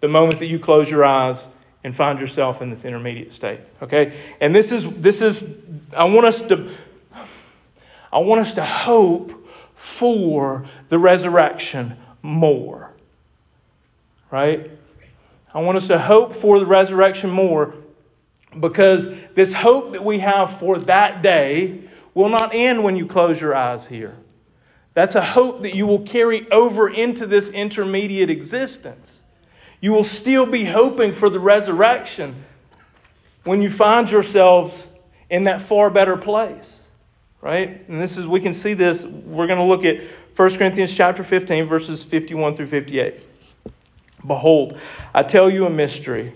the 0.00 0.08
moment 0.08 0.38
that 0.38 0.46
you 0.46 0.58
close 0.58 0.90
your 0.90 1.04
eyes 1.04 1.48
and 1.84 1.94
find 1.94 2.20
yourself 2.20 2.62
in 2.62 2.70
this 2.70 2.84
intermediate 2.84 3.32
state. 3.32 3.60
Okay? 3.82 4.18
And 4.40 4.54
this 4.54 4.72
is 4.72 4.88
this 4.96 5.20
is 5.20 5.44
I 5.96 6.04
want 6.04 6.26
us 6.26 6.40
to 6.42 6.74
I 8.12 8.18
want 8.18 8.40
us 8.40 8.54
to 8.54 8.64
hope 8.64 9.48
for 9.74 10.68
the 10.88 10.98
resurrection 10.98 11.96
more. 12.22 12.92
Right? 14.30 14.70
I 15.52 15.60
want 15.60 15.76
us 15.76 15.88
to 15.88 15.98
hope 15.98 16.34
for 16.34 16.58
the 16.58 16.66
resurrection 16.66 17.30
more 17.30 17.74
because 18.58 19.06
this 19.34 19.52
hope 19.52 19.92
that 19.92 20.04
we 20.04 20.18
have 20.18 20.58
for 20.58 20.78
that 20.80 21.22
day 21.22 21.85
will 22.16 22.30
not 22.30 22.54
end 22.54 22.82
when 22.82 22.96
you 22.96 23.06
close 23.06 23.38
your 23.38 23.54
eyes 23.54 23.86
here. 23.86 24.16
That's 24.94 25.16
a 25.16 25.22
hope 25.22 25.60
that 25.62 25.74
you 25.74 25.86
will 25.86 26.00
carry 26.00 26.50
over 26.50 26.88
into 26.88 27.26
this 27.26 27.50
intermediate 27.50 28.30
existence. 28.30 29.20
You 29.82 29.92
will 29.92 30.02
still 30.02 30.46
be 30.46 30.64
hoping 30.64 31.12
for 31.12 31.28
the 31.28 31.38
resurrection 31.38 32.42
when 33.44 33.60
you 33.60 33.68
find 33.68 34.10
yourselves 34.10 34.88
in 35.28 35.44
that 35.44 35.60
far 35.60 35.90
better 35.90 36.16
place. 36.16 36.80
Right? 37.42 37.86
And 37.86 38.00
this 38.00 38.16
is 38.16 38.26
we 38.26 38.40
can 38.40 38.54
see 38.54 38.72
this. 38.72 39.04
We're 39.04 39.46
going 39.46 39.58
to 39.58 39.64
look 39.64 39.84
at 39.84 40.00
1 40.36 40.56
Corinthians 40.56 40.94
chapter 40.94 41.22
15 41.22 41.66
verses 41.66 42.02
51 42.02 42.56
through 42.56 42.66
58. 42.66 43.20
Behold, 44.26 44.80
I 45.14 45.22
tell 45.22 45.50
you 45.50 45.66
a 45.66 45.70
mystery. 45.70 46.32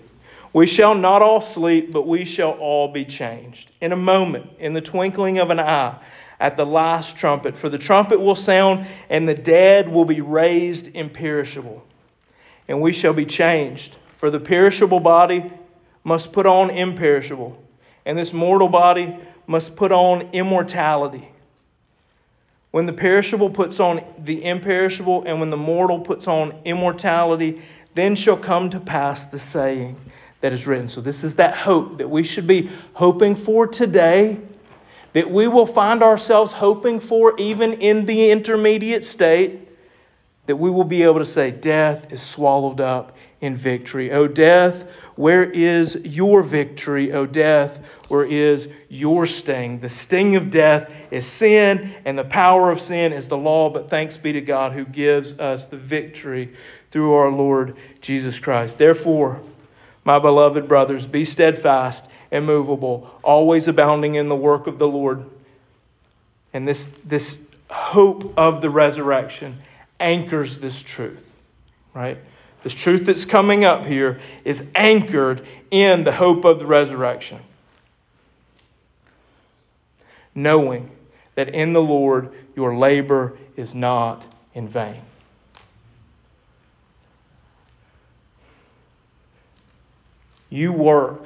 We 0.53 0.65
shall 0.65 0.95
not 0.95 1.21
all 1.21 1.39
sleep, 1.39 1.93
but 1.93 2.07
we 2.07 2.25
shall 2.25 2.51
all 2.51 2.89
be 2.89 3.05
changed. 3.05 3.71
In 3.79 3.93
a 3.93 3.97
moment, 3.97 4.47
in 4.59 4.73
the 4.73 4.81
twinkling 4.81 5.39
of 5.39 5.49
an 5.49 5.59
eye, 5.59 5.97
at 6.41 6.57
the 6.57 6.65
last 6.65 7.15
trumpet. 7.15 7.55
For 7.55 7.69
the 7.69 7.77
trumpet 7.77 8.19
will 8.19 8.35
sound, 8.35 8.87
and 9.09 9.29
the 9.29 9.35
dead 9.35 9.87
will 9.87 10.05
be 10.05 10.19
raised 10.19 10.89
imperishable, 10.93 11.83
and 12.67 12.81
we 12.81 12.91
shall 12.91 13.13
be 13.13 13.25
changed. 13.25 13.95
For 14.17 14.29
the 14.29 14.39
perishable 14.39 14.99
body 14.99 15.53
must 16.03 16.33
put 16.33 16.45
on 16.45 16.71
imperishable, 16.71 17.57
and 18.05 18.17
this 18.17 18.33
mortal 18.33 18.67
body 18.67 19.17
must 19.47 19.75
put 19.75 19.91
on 19.91 20.29
immortality. 20.33 21.29
When 22.71 22.87
the 22.87 22.93
perishable 22.93 23.49
puts 23.49 23.79
on 23.79 24.03
the 24.17 24.43
imperishable, 24.43 25.23
and 25.25 25.39
when 25.39 25.49
the 25.49 25.57
mortal 25.57 25.99
puts 25.99 26.27
on 26.27 26.61
immortality, 26.65 27.61
then 27.93 28.15
shall 28.15 28.37
come 28.37 28.71
to 28.71 28.79
pass 28.79 29.25
the 29.27 29.39
saying 29.39 29.97
that 30.41 30.53
is 30.53 30.67
written. 30.67 30.89
So, 30.89 31.01
this 31.01 31.23
is 31.23 31.35
that 31.35 31.55
hope 31.55 31.99
that 31.99 32.09
we 32.09 32.23
should 32.23 32.47
be 32.47 32.71
hoping 32.93 33.35
for 33.35 33.67
today 33.67 34.39
that 35.13 35.29
we 35.29 35.47
will 35.47 35.65
find 35.65 36.03
ourselves 36.03 36.51
hoping 36.51 36.99
for 36.99 37.37
even 37.39 37.73
in 37.73 38.05
the 38.05 38.31
intermediate 38.31 39.05
state, 39.05 39.67
that 40.45 40.55
we 40.55 40.69
will 40.69 40.85
be 40.85 41.03
able 41.03 41.19
to 41.19 41.25
say, 41.25 41.51
Death 41.51 42.11
is 42.11 42.21
swallowed 42.21 42.79
up 42.79 43.15
in 43.41 43.55
victory. 43.55 44.11
O 44.11 44.27
death, 44.27 44.85
where 45.15 45.43
is 45.43 45.95
your 45.95 46.41
victory? 46.43 47.11
O 47.11 47.25
death, 47.25 47.79
where 48.07 48.23
is 48.23 48.67
your 48.89 49.25
sting? 49.25 49.79
The 49.79 49.89
sting 49.89 50.35
of 50.35 50.49
death 50.49 50.89
is 51.11 51.25
sin, 51.25 51.95
and 52.05 52.17
the 52.17 52.23
power 52.23 52.71
of 52.71 52.79
sin 52.79 53.13
is 53.13 53.27
the 53.27 53.37
law. 53.37 53.69
But 53.69 53.89
thanks 53.89 54.17
be 54.17 54.33
to 54.33 54.41
God 54.41 54.73
who 54.73 54.85
gives 54.85 55.33
us 55.33 55.65
the 55.65 55.77
victory 55.77 56.55
through 56.91 57.13
our 57.13 57.31
Lord 57.31 57.77
Jesus 58.01 58.39
Christ. 58.39 58.77
Therefore, 58.77 59.41
my 60.03 60.19
beloved 60.19 60.67
brothers, 60.67 61.05
be 61.05 61.25
steadfast 61.25 62.05
immovable, 62.31 63.09
always 63.23 63.67
abounding 63.67 64.15
in 64.15 64.29
the 64.29 64.35
work 64.35 64.67
of 64.67 64.79
the 64.79 64.87
Lord. 64.87 65.25
And 66.53 66.67
this, 66.67 66.87
this 67.05 67.37
hope 67.69 68.33
of 68.37 68.61
the 68.61 68.69
resurrection 68.69 69.61
anchors 69.99 70.57
this 70.57 70.79
truth, 70.81 71.31
right? 71.93 72.17
This 72.63 72.73
truth 72.73 73.05
that's 73.05 73.25
coming 73.25 73.65
up 73.65 73.85
here 73.85 74.21
is 74.43 74.63
anchored 74.75 75.45
in 75.69 76.03
the 76.03 76.11
hope 76.11 76.45
of 76.45 76.59
the 76.59 76.65
resurrection. 76.65 77.39
knowing 80.35 80.91
that 81.35 81.49
in 81.49 81.73
the 81.73 81.81
Lord 81.81 82.31
your 82.55 82.75
labor 82.75 83.37
is 83.55 83.73
not 83.73 84.25
in 84.53 84.67
vain. 84.67 85.01
You 90.51 90.73
work. 90.73 91.25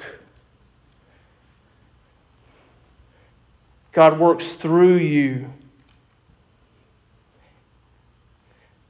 God 3.91 4.19
works 4.19 4.51
through 4.51 4.97
you. 4.97 5.49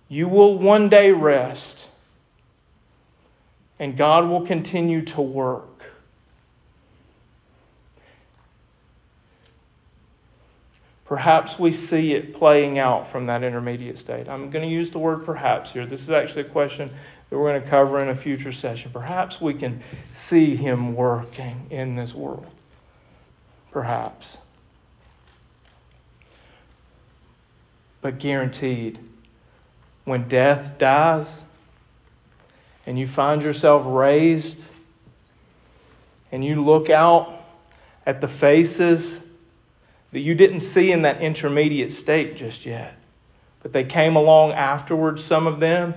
You 0.10 0.28
will 0.28 0.60
one 0.60 0.90
day 0.90 1.12
rest, 1.12 1.88
and 3.80 3.98
God 3.98 4.28
will 4.28 4.46
continue 4.46 5.04
to 5.06 5.22
work. 5.22 5.75
Perhaps 11.06 11.60
we 11.60 11.72
see 11.72 12.14
it 12.14 12.34
playing 12.34 12.80
out 12.80 13.06
from 13.06 13.28
that 13.28 13.44
intermediate 13.44 14.00
state. 14.00 14.28
I'm 14.28 14.50
going 14.50 14.68
to 14.68 14.74
use 14.74 14.90
the 14.90 14.98
word 14.98 15.24
perhaps 15.24 15.72
here. 15.72 15.86
This 15.86 16.02
is 16.02 16.10
actually 16.10 16.42
a 16.42 16.50
question 16.50 16.90
that 17.30 17.38
we're 17.38 17.52
going 17.52 17.62
to 17.62 17.70
cover 17.70 18.02
in 18.02 18.10
a 18.10 18.16
future 18.16 18.52
session. 18.52 18.90
Perhaps 18.92 19.40
we 19.40 19.54
can 19.54 19.84
see 20.14 20.56
Him 20.56 20.96
working 20.96 21.68
in 21.70 21.96
this 21.96 22.14
world. 22.16 22.48
Perhaps. 23.72 24.38
But 28.02 28.18
guaranteed, 28.18 28.98
when 30.06 30.28
death 30.28 30.78
dies 30.80 31.44
and 32.88 32.98
you 32.98 33.06
find 33.06 33.44
yourself 33.44 33.84
raised 33.86 34.64
and 36.32 36.44
you 36.44 36.64
look 36.64 36.90
out 36.90 37.44
at 38.08 38.22
the 38.22 38.28
faces 38.28 39.20
that 40.16 40.22
you 40.22 40.34
didn't 40.34 40.62
see 40.62 40.94
in 40.94 41.02
that 41.02 41.20
intermediate 41.20 41.92
state 41.92 42.38
just 42.38 42.66
yet. 42.66 42.96
But 43.62 43.74
they 43.74 43.84
came 43.84 44.16
along 44.16 44.54
afterwards, 44.54 45.22
some 45.22 45.46
of 45.46 45.60
them, 45.60 45.94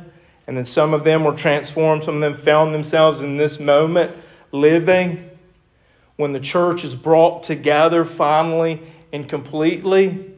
and 0.48 0.56
then 0.56 0.64
some 0.64 0.92
of 0.92 1.04
them 1.04 1.22
were 1.22 1.36
transformed. 1.36 2.02
Some 2.02 2.16
of 2.16 2.20
them 2.20 2.36
found 2.36 2.74
themselves 2.74 3.20
in 3.20 3.36
this 3.36 3.60
moment 3.60 4.16
living 4.50 5.30
when 6.16 6.32
the 6.32 6.40
church 6.40 6.82
is 6.82 6.96
brought 6.96 7.44
together 7.44 8.04
finally 8.04 8.82
and 9.12 9.28
completely. 9.28 10.34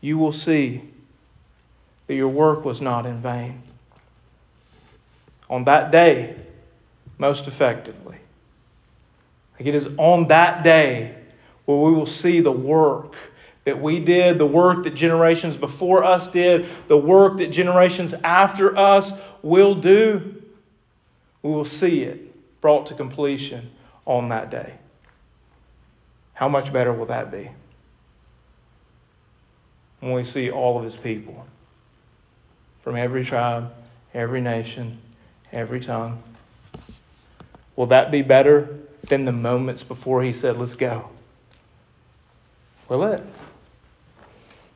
You 0.00 0.18
will 0.18 0.32
see 0.32 0.82
that 2.08 2.14
your 2.14 2.26
work 2.26 2.64
was 2.64 2.80
not 2.80 3.06
in 3.06 3.22
vain. 3.22 3.62
On 5.48 5.62
that 5.66 5.92
day, 5.92 6.34
most 7.18 7.46
effectively. 7.46 8.16
Like 9.56 9.68
it 9.68 9.76
is 9.76 9.88
on 9.96 10.26
that 10.26 10.64
day 10.64 11.18
where 11.70 11.90
we 11.90 11.96
will 11.96 12.06
see 12.06 12.40
the 12.40 12.52
work 12.52 13.14
that 13.64 13.80
we 13.80 14.00
did, 14.00 14.38
the 14.38 14.46
work 14.46 14.84
that 14.84 14.94
generations 14.94 15.56
before 15.56 16.02
us 16.02 16.26
did, 16.28 16.68
the 16.88 16.96
work 16.96 17.38
that 17.38 17.48
generations 17.48 18.14
after 18.24 18.76
us 18.76 19.12
will 19.42 19.74
do. 19.74 20.42
We 21.42 21.50
will 21.50 21.64
see 21.64 22.02
it 22.02 22.60
brought 22.60 22.86
to 22.86 22.94
completion 22.94 23.70
on 24.06 24.30
that 24.30 24.50
day. 24.50 24.74
How 26.34 26.48
much 26.48 26.72
better 26.72 26.92
will 26.92 27.06
that 27.06 27.30
be? 27.30 27.50
When 30.00 30.12
we 30.12 30.24
see 30.24 30.50
all 30.50 30.78
of 30.78 30.84
his 30.84 30.96
people 30.96 31.46
from 32.82 32.96
every 32.96 33.24
tribe, 33.24 33.72
every 34.14 34.40
nation, 34.40 34.98
every 35.52 35.80
tongue. 35.80 36.22
Will 37.76 37.86
that 37.86 38.10
be 38.10 38.22
better 38.22 38.78
than 39.08 39.24
the 39.24 39.32
moments 39.32 39.82
before 39.82 40.22
he 40.22 40.32
said, 40.32 40.58
Let's 40.58 40.74
go? 40.74 41.10
Will 42.90 43.04
it? 43.04 43.22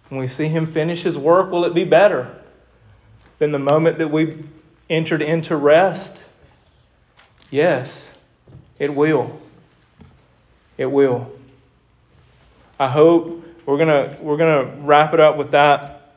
When 0.08 0.20
we 0.20 0.28
see 0.28 0.46
him 0.46 0.66
finish 0.66 1.02
his 1.02 1.18
work, 1.18 1.50
will 1.50 1.64
it 1.64 1.74
be 1.74 1.82
better 1.82 2.32
than 3.40 3.50
the 3.50 3.58
moment 3.58 3.98
that 3.98 4.06
we 4.06 4.44
entered 4.88 5.20
into 5.20 5.56
rest? 5.56 6.16
Yes, 7.50 8.12
it 8.78 8.94
will. 8.94 9.36
It 10.78 10.86
will. 10.86 11.28
I 12.78 12.88
hope 12.88 13.44
we're 13.66 13.78
gonna 13.78 14.16
we're 14.20 14.36
gonna 14.36 14.76
wrap 14.82 15.12
it 15.12 15.18
up 15.18 15.36
with 15.36 15.50
that. 15.50 16.12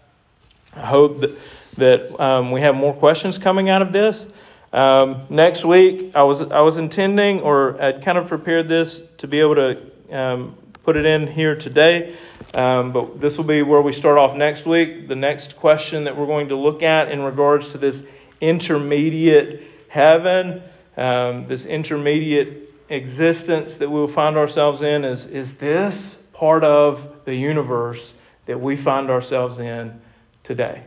I 0.75 0.85
hope 0.85 1.21
that 1.21 1.35
that 1.77 2.21
um, 2.21 2.51
we 2.51 2.61
have 2.61 2.75
more 2.75 2.93
questions 2.93 3.39
coming 3.39 3.69
out 3.69 3.81
of 3.81 3.91
this. 3.91 4.23
Um, 4.71 5.25
next 5.31 5.65
week, 5.65 6.11
I 6.13 6.21
was 6.21 6.41
I 6.41 6.61
was 6.61 6.77
intending, 6.77 7.41
or 7.41 7.81
I'd 7.81 8.05
kind 8.05 8.19
of 8.19 8.27
prepared 8.27 8.67
this 8.69 9.01
to 9.17 9.27
be 9.27 9.39
able 9.39 9.55
to 9.55 10.15
um, 10.15 10.57
put 10.87 10.95
it 10.95 11.05
in 11.05 11.27
here 11.27 11.53
today. 11.53 12.15
Um, 12.53 12.93
but 12.93 13.19
this 13.19 13.35
will 13.35 13.43
be 13.43 13.61
where 13.61 13.81
we 13.81 13.91
start 13.91 14.17
off 14.17 14.37
next 14.37 14.65
week. 14.65 15.09
The 15.09 15.17
next 15.17 15.57
question 15.57 16.05
that 16.05 16.15
we're 16.15 16.27
going 16.27 16.47
to 16.47 16.55
look 16.55 16.81
at 16.81 17.11
in 17.11 17.19
regards 17.19 17.73
to 17.73 17.77
this 17.77 18.01
intermediate 18.39 19.63
heaven, 19.89 20.63
um, 20.95 21.45
this 21.49 21.65
intermediate 21.65 22.73
existence 22.87 23.75
that 23.75 23.89
we 23.89 23.99
will 23.99 24.07
find 24.07 24.37
ourselves 24.37 24.81
in, 24.81 25.03
is, 25.03 25.25
is 25.25 25.55
this 25.55 26.17
part 26.31 26.63
of 26.63 27.25
the 27.25 27.35
universe 27.35 28.13
that 28.45 28.61
we 28.61 28.77
find 28.77 29.09
ourselves 29.09 29.57
in 29.57 29.99
today? 30.43 30.85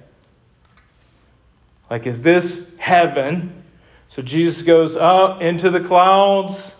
Like, 1.90 2.06
is 2.06 2.22
this 2.22 2.62
heaven? 2.78 3.64
So 4.08 4.22
Jesus 4.22 4.62
goes 4.62 4.96
up 4.96 5.42
into 5.42 5.68
the 5.68 5.80
clouds. 5.80 6.72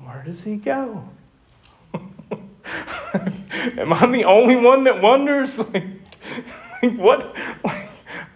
Where 0.00 0.24
does 0.24 0.42
he 0.42 0.56
go? 0.56 1.10
Am 3.78 3.92
I 3.92 4.06
the 4.06 4.24
only 4.24 4.56
one 4.56 4.84
that 4.84 5.00
wonders? 5.02 5.58
Like, 5.72 5.84
like 6.82 6.98
what? 6.98 7.36
Like, 7.64 7.88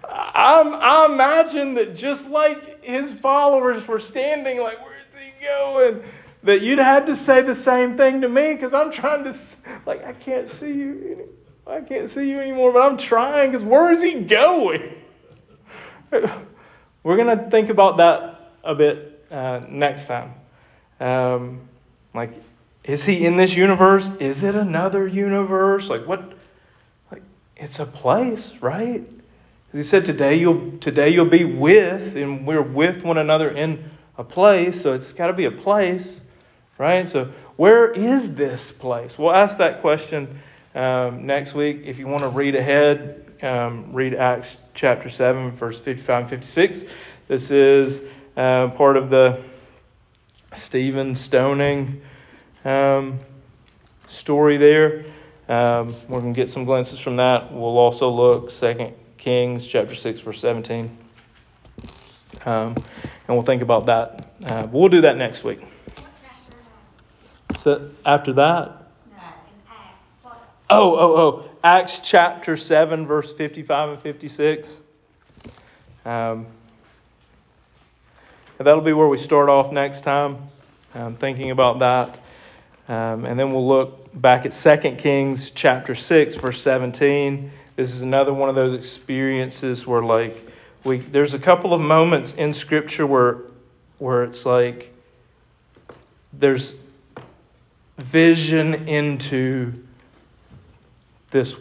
I, 0.04 0.60
I 0.62 1.06
imagine 1.06 1.74
that 1.74 1.94
just 1.94 2.28
like 2.28 2.82
his 2.82 3.12
followers 3.12 3.86
were 3.86 4.00
standing, 4.00 4.60
like, 4.60 4.78
where's 4.84 5.12
he 5.22 5.44
going? 5.44 6.02
That 6.42 6.62
you'd 6.62 6.78
had 6.78 7.06
to 7.06 7.16
say 7.16 7.42
the 7.42 7.54
same 7.54 7.96
thing 7.96 8.22
to 8.22 8.28
me 8.28 8.54
because 8.54 8.72
I'm 8.72 8.90
trying 8.90 9.24
to, 9.24 9.36
like, 9.86 10.04
I 10.04 10.12
can't 10.12 10.48
see 10.48 10.72
you. 10.72 11.28
I 11.66 11.80
can't 11.80 12.08
see 12.08 12.28
you 12.28 12.40
anymore, 12.40 12.72
but 12.72 12.82
I'm 12.82 12.96
trying 12.96 13.50
because 13.50 13.64
where 13.64 13.92
is 13.92 14.02
he 14.02 14.14
going? 14.14 14.94
We're 16.10 17.16
going 17.16 17.38
to 17.38 17.50
think 17.50 17.68
about 17.68 17.98
that 17.98 18.52
a 18.64 18.74
bit 18.74 19.26
uh, 19.30 19.60
next 19.68 20.06
time. 20.06 20.34
Um, 20.98 21.60
like, 22.14 22.32
is 22.90 23.04
he 23.04 23.24
in 23.24 23.36
this 23.36 23.54
universe? 23.54 24.10
Is 24.18 24.42
it 24.42 24.56
another 24.56 25.06
universe? 25.06 25.88
Like 25.88 26.08
what? 26.08 26.32
Like 27.12 27.22
it's 27.56 27.78
a 27.78 27.86
place, 27.86 28.52
right? 28.60 29.04
He 29.70 29.84
said 29.84 30.04
today 30.04 30.34
you'll 30.34 30.78
today 30.78 31.10
you'll 31.10 31.26
be 31.26 31.44
with, 31.44 32.16
and 32.16 32.44
we're 32.44 32.60
with 32.60 33.04
one 33.04 33.18
another 33.18 33.48
in 33.48 33.88
a 34.18 34.24
place. 34.24 34.82
So 34.82 34.94
it's 34.94 35.12
got 35.12 35.28
to 35.28 35.32
be 35.32 35.44
a 35.44 35.52
place, 35.52 36.16
right? 36.78 37.08
So 37.08 37.32
where 37.56 37.92
is 37.92 38.34
this 38.34 38.72
place? 38.72 39.16
We'll 39.16 39.34
ask 39.34 39.58
that 39.58 39.82
question 39.82 40.40
um, 40.74 41.26
next 41.26 41.54
week. 41.54 41.82
If 41.84 41.98
you 42.00 42.08
want 42.08 42.24
to 42.24 42.30
read 42.30 42.56
ahead, 42.56 43.24
um, 43.42 43.92
read 43.92 44.14
Acts 44.14 44.56
chapter 44.74 45.08
seven, 45.08 45.52
verse 45.52 45.78
fifty-five 45.78 46.22
and 46.22 46.30
fifty-six. 46.30 46.82
This 47.28 47.52
is 47.52 48.00
uh, 48.36 48.68
part 48.70 48.96
of 48.96 49.10
the 49.10 49.44
Stephen 50.54 51.14
stoning 51.14 52.02
um, 52.64 53.18
story 54.08 54.56
there. 54.56 55.04
Um, 55.48 55.94
we're 56.08 56.20
going 56.20 56.34
to 56.34 56.40
get 56.40 56.48
some 56.48 56.64
glimpses 56.64 57.00
from 57.00 57.16
that. 57.16 57.52
We'll 57.52 57.78
also 57.78 58.08
look 58.10 58.50
Second 58.50 58.94
Kings 59.18 59.66
chapter 59.66 59.94
six 59.94 60.20
verse 60.20 60.40
seventeen, 60.40 60.96
um, 62.44 62.76
and 62.76 63.28
we'll 63.28 63.42
think 63.42 63.62
about 63.62 63.86
that. 63.86 64.32
Uh, 64.44 64.68
we'll 64.70 64.88
do 64.88 65.02
that 65.02 65.16
next 65.16 65.44
week. 65.44 65.60
So 67.58 67.90
after 68.06 68.32
that. 68.34 68.80
Oh, 70.72 70.94
oh, 70.94 71.16
oh. 71.16 71.50
Acts 71.64 71.98
chapter 71.98 72.56
7, 72.56 73.04
verse 73.04 73.32
55 73.32 73.88
and 73.88 74.00
56. 74.00 74.68
Um, 76.04 76.46
and 78.56 78.66
that'll 78.66 78.80
be 78.80 78.92
where 78.92 79.08
we 79.08 79.18
start 79.18 79.48
off 79.48 79.72
next 79.72 80.02
time, 80.02 80.48
um, 80.94 81.16
thinking 81.16 81.50
about 81.50 81.80
that. 81.80 82.20
Um, 82.90 83.24
and 83.24 83.38
then 83.38 83.52
we'll 83.52 83.68
look 83.68 84.20
back 84.20 84.46
at 84.46 84.50
2 84.50 84.96
Kings 84.96 85.50
chapter 85.50 85.94
6, 85.94 86.34
verse 86.38 86.60
17. 86.60 87.52
This 87.76 87.92
is 87.94 88.02
another 88.02 88.34
one 88.34 88.48
of 88.48 88.56
those 88.56 88.76
experiences 88.76 89.86
where, 89.86 90.02
like, 90.02 90.36
we 90.82 90.98
there's 90.98 91.34
a 91.34 91.38
couple 91.38 91.72
of 91.72 91.80
moments 91.80 92.32
in 92.32 92.52
Scripture 92.52 93.06
where 93.06 93.42
where 93.98 94.24
it's 94.24 94.44
like 94.44 94.92
there's 96.32 96.72
vision 97.98 98.88
into 98.88 99.72
this 101.30 101.54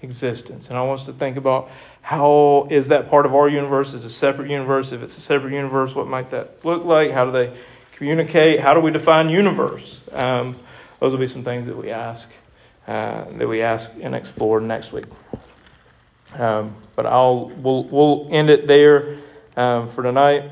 existence. 0.00 0.68
And 0.68 0.78
I 0.78 0.82
want 0.82 1.00
us 1.00 1.06
to 1.06 1.12
think 1.12 1.36
about 1.36 1.68
how 2.00 2.68
is 2.70 2.88
that 2.88 3.10
part 3.10 3.26
of 3.26 3.34
our 3.34 3.50
universe? 3.50 3.88
Is 3.88 3.96
it 3.96 4.04
a 4.04 4.10
separate 4.10 4.50
universe? 4.50 4.92
If 4.92 5.02
it's 5.02 5.18
a 5.18 5.20
separate 5.20 5.52
universe, 5.52 5.94
what 5.94 6.06
might 6.06 6.30
that 6.30 6.64
look 6.64 6.86
like? 6.86 7.10
How 7.10 7.26
do 7.26 7.32
they 7.32 7.58
communicate? 7.96 8.60
How 8.60 8.74
do 8.74 8.80
we 8.80 8.90
define 8.90 9.28
universe? 9.28 10.00
Um, 10.12 10.56
those 11.00 11.12
will 11.12 11.20
be 11.20 11.28
some 11.28 11.44
things 11.44 11.66
that 11.66 11.76
we 11.76 11.90
ask 11.90 12.28
uh, 12.86 13.24
that 13.32 13.48
we 13.48 13.62
ask 13.62 13.90
and 14.00 14.14
explore 14.14 14.60
next 14.60 14.92
week. 14.92 15.06
Um, 16.34 16.76
but 16.94 17.06
I'll 17.06 17.48
we'll 17.48 17.84
we'll 17.84 18.28
end 18.30 18.50
it 18.50 18.66
there 18.66 19.18
um, 19.56 19.88
for 19.88 20.02
tonight. 20.02 20.50